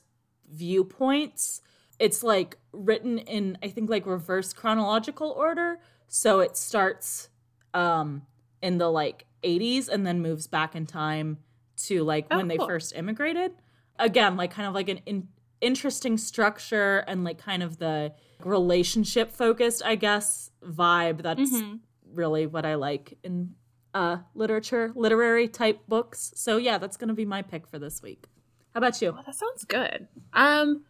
[0.50, 1.62] viewpoints
[2.00, 7.28] it's like written in i think like reverse chronological order so it starts
[7.74, 8.22] um
[8.62, 11.38] in the like 80s and then moves back in time
[11.78, 13.52] to like Oh, when they first immigrated.
[14.00, 15.28] Again, like kind of like an in-
[15.62, 21.22] interesting structure and like kind of the relationship focused, I guess, vibe.
[21.24, 21.80] That's Mhm.
[22.14, 23.56] really what I like in
[23.94, 26.34] uh literature, literary type books.
[26.36, 28.26] So yeah, that's going to be my pick for this week.
[28.74, 29.12] How about you?
[29.14, 30.08] Well, that sounds good.
[30.34, 30.84] Um,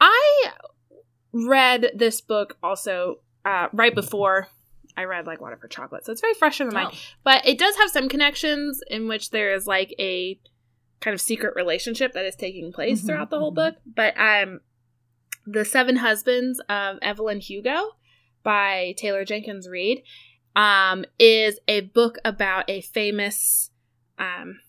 [0.00, 0.52] I
[1.32, 4.48] read this book also uh, right before
[4.96, 6.90] I read like Water for Chocolate, so it's very fresh in my mind.
[6.94, 6.98] Oh.
[7.24, 10.38] But it does have some connections in which there is like a
[11.02, 13.56] kind of secret relationship that is taking place Mhm, throughout the whole mhm.
[13.56, 13.74] book.
[13.84, 14.60] But um,
[15.46, 17.96] the Seven Husbands of Evelyn Hugo
[18.42, 20.02] by Taylor Jenkins Reid
[20.56, 23.70] um, is a book about a famous
[24.18, 24.60] um,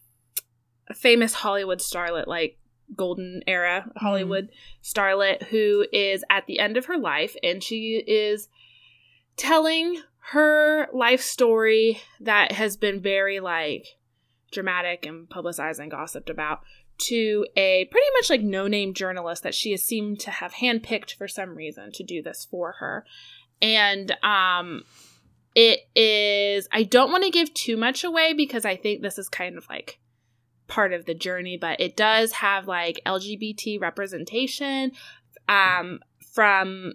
[0.88, 2.58] a famous Hollywood starlet, like
[2.96, 4.50] golden era Hollywood
[4.84, 8.50] starlet, who is at the end of her life, and she is
[9.38, 13.86] telling her life story that has been very like
[14.54, 16.62] dramatic and publicized and gossiped about
[16.98, 21.14] to a pretty much like no name journalist that she has seemed to have handpicked
[21.14, 23.06] for some reason to do this for her.
[23.62, 24.84] And um
[25.56, 29.30] it is I don't want to give too much away because I think this is
[29.30, 30.00] kind of like
[30.68, 34.92] part of the journey, but it does have like LGBT representation
[35.50, 36.00] um
[36.34, 36.94] from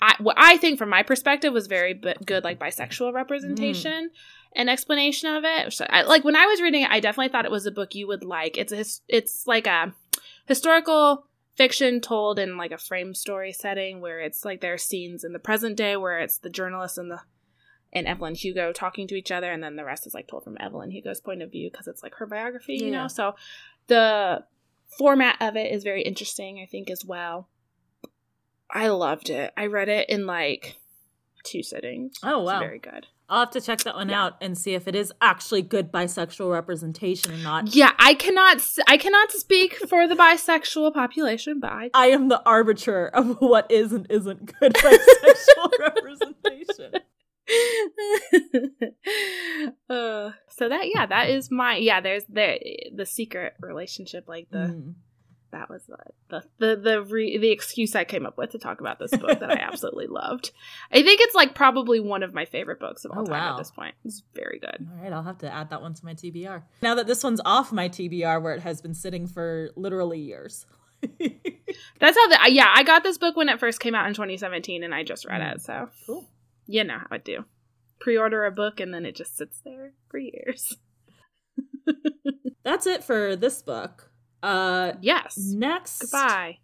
[0.00, 4.10] I, what I think from my perspective was very b- good, like bisexual representation
[4.54, 5.72] and explanation of it.
[5.72, 7.94] So, I, like when I was reading it, I definitely thought it was a book
[7.94, 8.56] you would like.
[8.58, 9.94] It's a, it's like a
[10.46, 11.26] historical
[11.56, 15.32] fiction told in like a frame story setting where it's like there are scenes in
[15.32, 17.20] the present day where it's the journalist and the
[17.92, 20.58] and Evelyn Hugo talking to each other, and then the rest is like told from
[20.60, 23.02] Evelyn Hugo's point of view because it's like her biography, you Yeah.
[23.02, 23.08] know.
[23.08, 23.34] So
[23.86, 24.44] the
[24.98, 27.48] format of it is very interesting, I think, as well.
[28.70, 29.52] I loved it.
[29.56, 30.76] I read it in like
[31.44, 32.18] two sittings.
[32.22, 32.58] Oh, It's wow.
[32.60, 33.06] very good.
[33.30, 34.24] I'll have to check that one Yeah.
[34.24, 37.74] out and see if it is actually good bisexual representation or not.
[37.74, 38.62] Yeah, I cannot.
[38.86, 41.90] I cannot speak for the bisexual population, but I.
[41.92, 46.92] I am the arbiter of what is and isn't good bisexual representation.
[49.90, 52.00] uh, so that yeah, that is my yeah.
[52.00, 52.58] There's the
[52.94, 54.94] the secret relationship, like the Mm.
[55.50, 55.96] That was the
[56.28, 59.40] the the the, re, the excuse I came up with to talk about this book
[59.40, 60.50] that I absolutely loved.
[60.92, 63.52] I think it's like probably one of my favorite books of all Oh, time wow.
[63.52, 63.94] at this point.
[64.04, 64.86] It's very good.
[64.90, 66.62] All right, I'll have to add that one to my TBR.
[66.82, 70.66] Now that this one's off my TBR, where it has been sitting for literally years.
[71.18, 72.72] That's how the yeah.
[72.74, 75.40] I got this book when it first came out in 2017, and I just read
[75.40, 75.54] Mm.
[75.54, 75.62] it.
[75.62, 76.28] So cool.
[76.66, 77.44] you know how I do.
[78.00, 80.76] Pre-order a book and then it just sits there for years.
[82.64, 84.07] That's it for this book.
[84.42, 85.36] Uh, Yes.
[85.38, 86.58] next, Goodbye.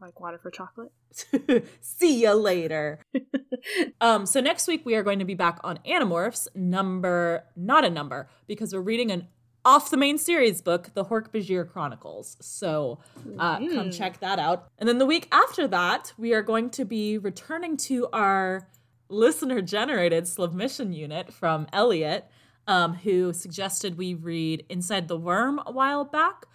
[0.00, 0.92] Like water for chocolate.
[1.80, 3.00] See you later.
[4.00, 7.90] um, so next week we are going to be back on Animorphs, number not a
[7.90, 9.28] number, because we're reading an
[9.64, 12.36] off the main series book, The Hork Bajir Chronicles.
[12.40, 13.00] So
[13.38, 13.96] uh, come Mm.
[13.96, 14.68] check that out.
[14.78, 18.68] And then the week after that, we are going to be returning to our
[19.08, 22.26] listener generated submission unit from Elliot,
[22.68, 26.46] um, who suggested we read Inside the Worm a while back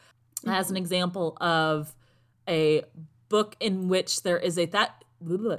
[0.47, 1.95] as an example of
[2.47, 2.83] a
[3.29, 5.03] book in which there is a that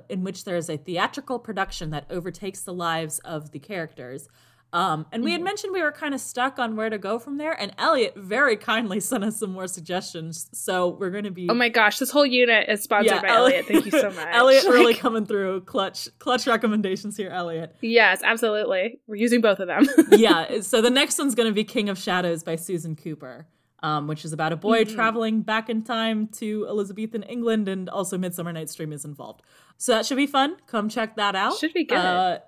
[0.08, 4.28] in which there is a theatrical production that overtakes the lives of the characters.
[4.74, 7.36] Um, and we had mentioned we were kind of stuck on where to go from
[7.36, 10.48] there, and Elliot very kindly sent us some more suggestions.
[10.54, 13.52] So we're going to be Oh my gosh, this whole unit is sponsored by Elli-
[13.52, 13.66] Elliot.
[13.66, 14.28] Thank you so much.
[14.32, 17.76] Elliot really coming through clutch clutch recommendations here, Elliot.
[17.82, 18.98] Yes, absolutely.
[19.06, 19.86] We're using both of them.
[20.10, 20.62] yeah.
[20.62, 23.46] So the next one's going to be King of Shadows by Susan Cooper,
[23.82, 24.94] um, which is about a boy Mhm.
[24.94, 29.42] traveling back in time to Elizabethan England, and also Midsummer Night's Dream is involved.
[29.78, 30.56] So that should be fun.
[30.66, 31.58] Come check that out.
[31.58, 31.96] Should be good.
[31.96, 32.38] Uh,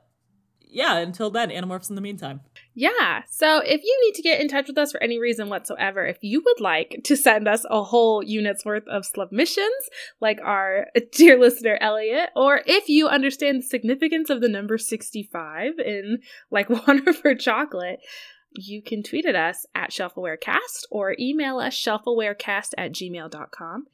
[0.60, 0.96] yeah.
[0.98, 2.40] Until then, Animorphs in the meantime.
[2.74, 3.22] Yeah.
[3.30, 6.18] So if you need to get in touch with us for any reason whatsoever, if
[6.22, 9.88] you would like to send us a whole unit's worth of submissions,
[10.20, 15.78] like our dear listener Elliot, or if you understand the significance of the number 65
[15.78, 16.18] in
[16.50, 18.00] like Water for Chocolate,
[18.54, 23.86] you can tweet at us at shelfawarecast or email us shelfawarecast at gmail.com.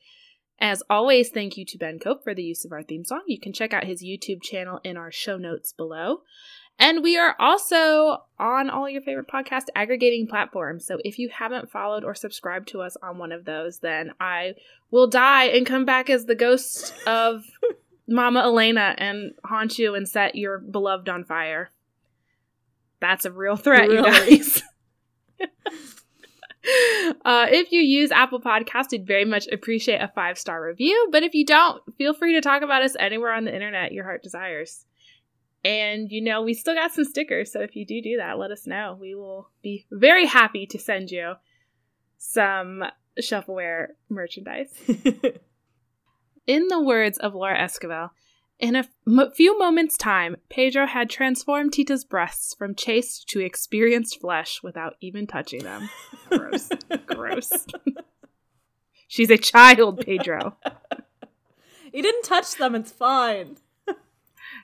[0.61, 3.23] As always, thank you to Ben Cope for the use of our theme song.
[3.27, 6.21] You can check out his YouTube channel in our show notes below.
[6.79, 10.87] And we are also on all your favorite podcast aggregating platforms.
[10.87, 14.55] So if you haven't followed or subscribed to us on one of those, then I
[14.91, 17.45] will die and come back as the ghost of
[18.09, 21.71] Mama Elena and haunt you and set your beloved on fire.
[23.01, 23.97] That's a real threat, Really?
[23.97, 24.63] you guys.
[27.25, 31.09] Uh, if you use Apple Podcast, we'd very much appreciate a five star review.
[31.11, 34.05] But if you don't, feel free to talk about us anywhere on the internet your
[34.05, 34.85] heart desires.
[35.65, 38.51] And you know, we still got some stickers, so if you do do that, let
[38.51, 38.97] us know.
[39.01, 41.35] We will be very happy to send you
[42.19, 42.85] some
[43.19, 44.69] Shelf Aware merchandise.
[46.47, 48.11] In the words of Laura Esquivel,
[48.61, 54.21] in a m- few moments' time, Pedro had transformed Tita's breasts from chaste to experienced
[54.21, 55.89] flesh without even touching them.
[56.31, 56.69] Gross.
[57.07, 57.67] Gross.
[59.09, 60.57] She's a child, Pedro.
[61.93, 62.75] he didn't touch them.
[62.75, 63.57] It's fine.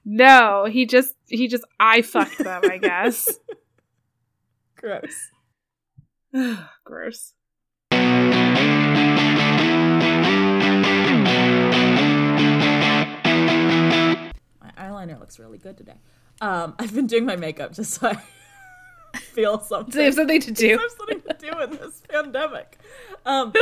[0.05, 3.41] No, he just he just I fucked them, I guess.
[4.77, 5.31] Gross.
[6.85, 7.35] Gross.
[14.97, 15.97] Eyeliner looks really good today.
[16.41, 18.23] Um, I've been doing my makeup just so I
[19.19, 19.95] feel something.
[19.95, 20.77] They have something to do.
[20.79, 22.79] There's something to do in this pandemic.
[23.25, 23.53] Um,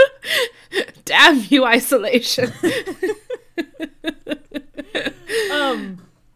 [1.04, 2.52] Damn you, isolation.
[5.52, 6.03] um,